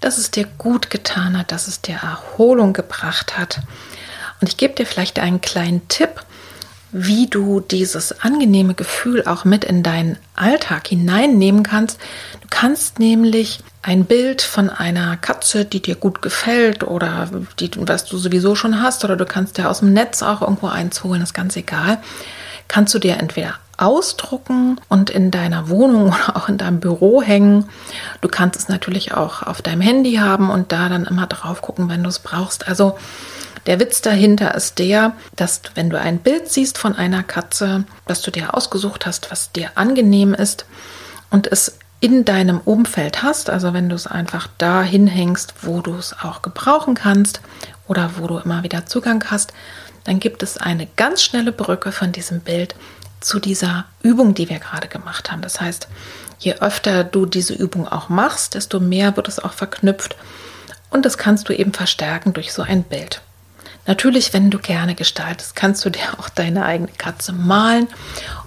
dass 0.01 0.19
es 0.19 0.31
dir 0.31 0.47
gut 0.59 0.91
getan 0.91 1.39
hat, 1.39 1.53
dass 1.53 1.69
es 1.69 1.81
dir 1.81 1.97
Erholung 1.97 2.73
gebracht 2.73 3.39
hat. 3.39 3.61
Und 4.41 4.49
ich 4.49 4.57
gebe 4.57 4.75
dir 4.75 4.87
vielleicht 4.87 5.19
einen 5.19 5.41
kleinen 5.41 5.89
Tipp, 5.89 6.23
wie 6.91 7.27
du 7.27 7.61
dieses 7.61 8.21
angenehme 8.21 8.75
Gefühl 8.75 9.25
auch 9.27 9.45
mit 9.45 9.65
in 9.65 9.83
deinen 9.83 10.17
Alltag 10.35 10.89
hineinnehmen 10.89 11.63
kannst. 11.63 12.01
Du 12.41 12.47
kannst 12.49 12.99
nämlich 12.99 13.61
ein 13.83 14.05
Bild 14.05 14.41
von 14.41 14.71
einer 14.71 15.17
Katze, 15.17 15.65
die 15.65 15.83
dir 15.83 15.97
gut 15.97 16.23
gefällt 16.23 16.85
oder 16.85 17.29
die, 17.59 17.71
was 17.77 18.07
du 18.07 18.17
sowieso 18.17 18.55
schon 18.55 18.81
hast, 18.81 19.05
oder 19.05 19.17
du 19.17 19.27
kannst 19.27 19.59
dir 19.59 19.69
aus 19.69 19.81
dem 19.81 19.93
Netz 19.93 20.23
auch 20.23 20.41
irgendwo 20.41 20.69
eins 20.69 21.05
holen, 21.05 21.23
ist 21.23 21.35
ganz 21.35 21.57
egal, 21.57 21.99
kannst 22.69 22.95
du 22.95 22.99
dir 22.99 23.19
entweder 23.19 23.55
ausdrucken 23.79 24.81
und 24.89 25.09
in 25.09 25.31
deiner 25.31 25.69
Wohnung 25.69 26.09
oder 26.09 26.37
auch 26.37 26.49
in 26.49 26.59
deinem 26.59 26.81
Büro 26.81 27.23
hängen. 27.23 27.69
Du 28.21 28.29
kannst 28.29 28.59
es 28.59 28.69
natürlich 28.69 29.15
auch 29.15 29.43
auf 29.43 29.63
deinem 29.63 29.81
Handy 29.81 30.17
haben 30.17 30.51
und 30.51 30.73
da 30.73 30.89
dann 30.89 31.05
immer 31.05 31.27
drauf 31.27 31.63
gucken, 31.63 31.89
wenn 31.89 32.03
du 32.03 32.09
es 32.09 32.19
brauchst. 32.19 32.69
Also 32.69 32.99
der 33.67 33.81
Witz 33.81 34.01
dahinter 34.01 34.55
ist 34.55 34.79
der, 34.79 35.13
dass 35.37 35.63
wenn 35.75 35.91
du 35.91 35.99
ein 35.99 36.19
Bild 36.19 36.51
siehst 36.51 36.79
von 36.79 36.95
einer 36.97 37.23
Katze, 37.23 37.85
das 38.07 38.23
du 38.23 38.31
dir 38.31 38.55
ausgesucht 38.55 39.07
hast, 39.07 39.31
was 39.31 39.53
dir 39.53 39.71
angenehm 39.75 40.35
ist 40.35 40.65
und 41.31 41.47
es 41.47 41.79
in 42.01 42.25
deinem 42.25 42.61
Umfeld 42.61 43.23
hast, 43.23 43.51
also 43.51 43.73
wenn 43.75 43.89
du 43.89 43.95
es 43.95 44.07
einfach 44.07 44.49
da 44.59 44.83
hinhängst, 44.83 45.55
wo 45.63 45.81
du 45.81 45.95
es 45.97 46.15
auch 46.23 46.43
gebrauchen 46.43 46.95
kannst 46.95 47.41
oder 47.89 48.13
wo 48.17 48.27
du 48.27 48.39
immer 48.39 48.63
wieder 48.63 48.87
Zugang 48.87 49.25
hast, 49.31 49.53
dann 50.05 50.21
gibt 50.21 50.43
es 50.43 50.57
eine 50.57 50.87
ganz 50.97 51.23
schnelle 51.23 51.53
Brücke 51.53 51.93
von 51.93 52.13
diesem 52.13 52.41
Bild 52.41 52.75
zu 53.21 53.39
dieser 53.39 53.85
Übung, 54.03 54.35
die 54.35 54.49
wir 54.49 54.59
gerade 54.59 54.89
gemacht 54.89 55.31
haben. 55.31 55.43
Das 55.43 55.61
heißt, 55.61 55.89
je 56.39 56.55
öfter 56.55 57.05
du 57.05 57.27
diese 57.27 57.55
Übung 57.55 57.89
auch 57.89 58.09
machst, 58.09 58.55
desto 58.55 58.81
mehr 58.81 59.17
wird 59.17 59.29
es 59.29 59.39
auch 59.39 59.53
verknüpft 59.53 60.17
und 60.91 61.05
das 61.05 61.19
kannst 61.19 61.49
du 61.49 61.53
eben 61.53 61.73
verstärken 61.73 62.33
durch 62.33 62.53
so 62.53 62.63
ein 62.63 62.83
Bild. 62.83 63.21
Natürlich, 63.87 64.35
wenn 64.35 64.51
du 64.51 64.59
gerne 64.59 64.95
gestaltest, 64.95 65.57
kannst 65.57 65.85
du 65.85 65.91
dir 65.91 66.03
auch 66.19 66.29
deine 66.29 66.65
eigene 66.65 66.91
Katze 66.97 67.33
malen 67.33 67.89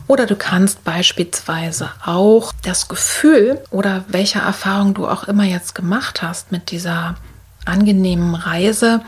oder 0.08 0.26
du 0.26 0.36
kannst 0.36 0.84
beispielsweise 0.84 1.90
auch 2.06 2.54
das 2.64 2.88
Gefühl 2.88 3.62
oder 3.72 4.06
welche 4.08 4.40
Erfahrung 4.40 4.94
du 4.94 5.08
auch 5.08 5.24
immer 5.26 5.44
jetzt 5.44 5.76
gemacht 5.76 6.22
hast 6.22 6.52
mit 6.52 6.72
dieser 6.72 7.16
angenehmen 7.66 8.36
Reise 8.36 9.02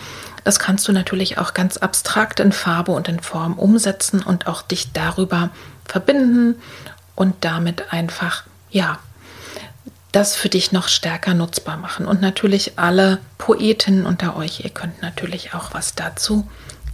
das 0.44 0.60
kannst 0.60 0.88
du 0.88 0.92
natürlich 0.92 1.38
auch 1.38 1.54
ganz 1.54 1.78
abstrakt 1.78 2.40
in 2.40 2.52
Farbe 2.52 2.92
und 2.92 3.08
in 3.08 3.20
Form 3.20 3.54
umsetzen 3.54 4.22
und 4.22 4.48
auch 4.48 4.62
dich 4.62 4.92
darüber 4.92 5.50
verbinden 5.86 6.56
und 7.16 7.36
damit 7.42 7.94
einfach, 7.94 8.44
ja, 8.70 9.00
das 10.12 10.36
für 10.36 10.50
dich 10.50 10.72
noch 10.72 10.90
stärker 10.90 11.34
nutzbar 11.34 11.78
machen. 11.78 12.06
Und 12.06 12.22
natürlich 12.22 12.78
alle 12.78 13.20
Poetinnen 13.38 14.06
unter 14.06 14.36
euch, 14.36 14.64
ihr 14.64 14.70
könnt 14.70 15.02
natürlich 15.02 15.54
auch 15.54 15.74
was 15.74 15.96
dazu 15.96 16.48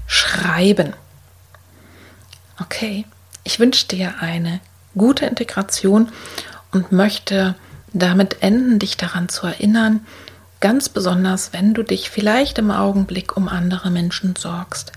schreiben. 0.07 0.93
Okay, 2.61 3.05
ich 3.43 3.59
wünsche 3.59 3.87
dir 3.87 4.15
eine 4.21 4.61
gute 4.95 5.25
Integration 5.25 6.11
und 6.71 6.91
möchte 6.91 7.55
damit 7.93 8.41
enden, 8.41 8.79
dich 8.79 8.95
daran 8.95 9.27
zu 9.27 9.47
erinnern, 9.47 10.05
Ganz 10.59 10.89
besonders, 10.89 11.53
wenn 11.53 11.73
du 11.73 11.83
dich 11.83 12.09
vielleicht 12.09 12.57
im 12.57 12.71
Augenblick 12.71 13.37
um 13.37 13.47
andere 13.47 13.89
Menschen 13.91 14.35
sorgst. 14.35 14.91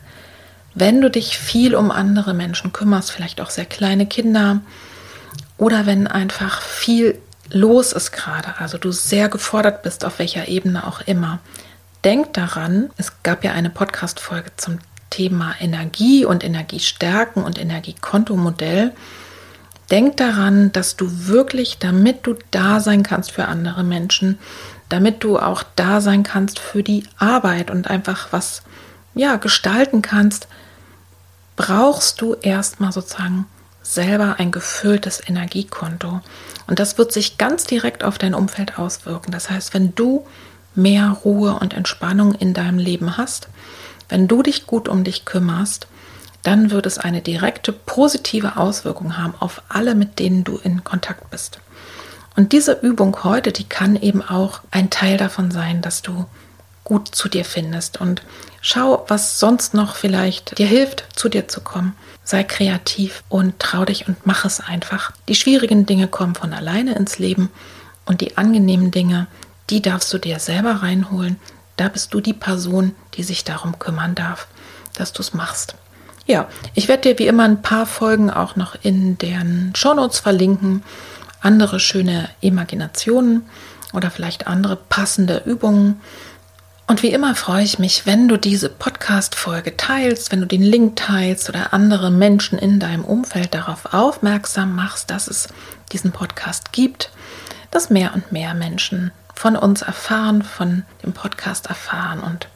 Wenn 0.75 1.01
du 1.01 1.11
dich 1.11 1.39
viel 1.39 1.75
um 1.75 1.91
andere 1.91 2.35
Menschen 2.35 2.73
kümmerst, 2.73 3.13
vielleicht 3.13 3.41
auch 3.41 3.51
sehr 3.51 3.67
kleine 3.67 4.07
Kinder 4.07 4.61
oder 5.59 5.87
wenn 5.87 6.07
einfach 6.07 6.63
viel 6.63 7.19
los 7.51 7.93
ist 7.93 8.13
gerade, 8.13 8.59
also 8.59 8.79
du 8.79 8.91
sehr 8.91 9.29
gefordert 9.29 9.83
bist, 9.83 10.05
auf 10.05 10.19
welcher 10.19 10.49
Ebene 10.49 10.87
auch 10.87 11.03
immer. 11.03 11.39
Denk 12.05 12.33
daran, 12.33 12.91
es 12.97 13.23
gab 13.23 13.45
ja 13.45 13.53
eine 13.53 13.71
Podcast-Folge 13.71 14.51
zum 14.57 14.79
Thema 15.11 15.55
Energie 15.61 16.25
und 16.25 16.43
Energiestärken 16.43 17.45
und 17.45 17.61
Energiekontomodell. 17.61 18.93
Denk 19.91 20.17
daran, 20.17 20.73
dass 20.73 20.97
du 20.97 21.27
wirklich, 21.29 21.79
damit 21.79 22.27
du 22.27 22.35
da 22.51 22.81
sein 22.81 23.03
kannst 23.03 23.31
für 23.31 23.45
andere 23.45 23.85
Menschen, 23.85 24.39
damit 24.93 25.25
du 25.25 25.39
auch 25.39 25.63
da 25.75 26.03
sein 26.03 26.23
kannst 26.23 26.59
für 26.59 26.83
die 26.83 27.05
Arbeit 27.17 27.71
und 27.71 27.89
einfach 27.89 28.29
was 28.31 28.63
ja 29.15 29.37
gestalten 29.37 30.03
kannst, 30.03 30.49
brauchst 31.57 32.21
du 32.21 32.35
erstmal 32.35 32.93
sozusagen 32.93 33.47
selber 33.83 34.37
ein 34.39 34.53
gefülltes 34.53 35.27
Energiekonto. 35.27 36.21
Und 36.67 36.79
das 36.79 36.99
wird 36.99 37.11
sich 37.11 37.39
ganz 37.39 37.65
direkt 37.65 38.05
auf 38.05 38.19
dein 38.19 38.35
Umfeld 38.35 38.79
auswirken. 38.79 39.33
Das 39.33 39.49
heißt, 39.49 39.73
wenn 39.73 39.95
du 39.95 40.27
mehr 40.75 41.09
Ruhe 41.25 41.55
und 41.55 41.73
Entspannung 41.73 42.35
in 42.35 42.53
deinem 42.53 42.79
Leben 42.79 43.17
hast, 43.17 43.49
wenn 44.11 44.29
du 44.29 44.43
dich 44.43 44.67
gut 44.67 44.91
um 44.91 45.05
dich 45.05 45.25
kümmerst, 45.25 45.87
dann 46.43 46.71
wird 46.71 46.85
es 46.85 46.99
eine 46.99 47.23
direkte 47.23 47.73
positive 47.73 48.59
Auswirkung 48.59 49.17
haben 49.17 49.33
auf 49.41 49.63
alle, 49.71 49.95
mit 49.95 50.19
denen 50.19 50.45
du 50.45 50.59
in 50.59 50.85
Kontakt 50.85 51.31
bist. 51.31 51.61
Und 52.37 52.53
diese 52.53 52.73
Übung 52.73 53.25
heute, 53.25 53.53
die 53.53 53.65
kann 53.65 53.97
eben 53.97 54.23
auch 54.23 54.61
ein 54.71 54.91
Teil 54.91 55.17
davon 55.17 55.51
sein, 55.51 55.83
dass 55.83 56.03
du 56.03 56.27
gut 56.85 57.09
zu 57.09 57.29
dir 57.29 57.45
findest 57.45 58.01
und 58.01 58.23
schau, 58.61 59.05
was 59.09 59.39
sonst 59.39 59.75
noch 59.75 59.95
vielleicht 59.95 60.59
dir 60.59 60.67
hilft, 60.67 61.07
zu 61.15 61.29
dir 61.29 61.49
zu 61.49 61.61
kommen. 61.61 61.95
Sei 62.25 62.45
kreativ 62.45 63.23
und 63.29 63.59
trau 63.59 63.85
dich 63.85 64.09
und 64.09 64.27
mach 64.27 64.45
es 64.45 64.61
einfach. 64.61 65.13
Die 65.29 65.35
schwierigen 65.35 65.87
Dinge 65.87 66.09
kommen 66.09 66.35
von 66.35 66.53
alleine 66.53 66.95
ins 66.95 67.19
Leben 67.19 67.51
und 68.05 68.21
die 68.21 68.37
angenehmen 68.37 68.91
Dinge, 68.91 69.27
die 69.71 69.83
darfst 69.83 70.13
du 70.13 70.19
dir 70.19 70.39
selber 70.39 70.83
reinholen. 70.83 71.37
Da 71.77 71.89
bist 71.89 72.15
du 72.15 72.21
die 72.21 72.35
Person, 72.35 72.95
die 73.15 73.23
sich 73.23 73.45
darum 73.45 73.79
kümmern 73.79 74.15
darf, 74.15 74.47
dass 74.95 75.13
du 75.13 75.23
es 75.23 75.35
machst. 75.35 75.75
Ja, 76.27 76.49
ich 76.75 76.89
werde 76.89 77.03
dir 77.03 77.19
wie 77.19 77.27
immer 77.27 77.45
ein 77.45 77.63
paar 77.63 77.87
Folgen 77.87 78.31
auch 78.31 78.55
noch 78.57 78.77
in 78.83 79.19
den 79.19 79.73
Shownotes 79.75 80.21
verlinken. 80.21 80.83
Andere 81.43 81.81
schöne 81.81 82.29
Imaginationen 82.41 83.45
oder 83.93 84.11
vielleicht 84.11 84.47
andere 84.47 84.77
passende 84.77 85.43
Übungen. 85.45 86.01
Und 86.87 87.03
wie 87.03 87.13
immer 87.13 87.35
freue 87.35 87.65
ich 87.65 87.79
mich, 87.79 88.07
wenn 88.07 88.29
du 88.29 88.37
diese 88.37 88.69
Podcast-Folge 88.69 89.77
teilst, 89.77 90.33
wenn 90.33 90.41
du 90.41 90.47
den 90.47 90.63
Link 90.63 90.97
teilst 90.97 91.49
oder 91.49 91.73
andere 91.73 92.11
Menschen 92.11 92.59
in 92.59 92.81
deinem 92.81 93.05
Umfeld 93.05 93.55
darauf 93.55 93.93
aufmerksam 93.93 94.75
machst, 94.75 95.11
dass 95.11 95.29
es 95.29 95.49
diesen 95.93 96.13
Podcast 96.13 96.73
gibt, 96.73 97.11
dass 97.71 97.91
mehr 97.91 98.15
und 98.15 98.33
mehr 98.33 98.55
Menschen 98.55 99.13
von 99.35 99.57
uns 99.57 99.83
erfahren, 99.83 100.43
von 100.43 100.85
dem 101.03 101.13
Podcast 101.13 101.67
erfahren 101.67 102.21
und 102.21 102.49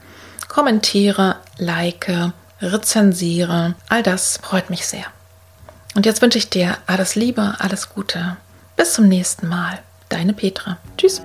kommentiere, 0.49 1.37
like, 1.59 2.11
rezensiere. 2.61 3.75
All 3.89 4.03
das 4.03 4.39
freut 4.43 4.71
mich 4.71 4.87
sehr. 4.87 5.05
Und 5.95 6.07
jetzt 6.07 6.23
wünsche 6.23 6.39
ich 6.39 6.51
dir 6.51 6.77
alles 6.87 7.15
Liebe, 7.15 7.55
alles 7.59 7.91
Gute. 7.91 8.37
Bis 8.77 8.93
zum 8.93 9.09
nächsten 9.09 9.49
Mal. 9.49 9.79
Deine 10.09 10.33
Petra. 10.33 10.79
Tschüss. 10.97 11.23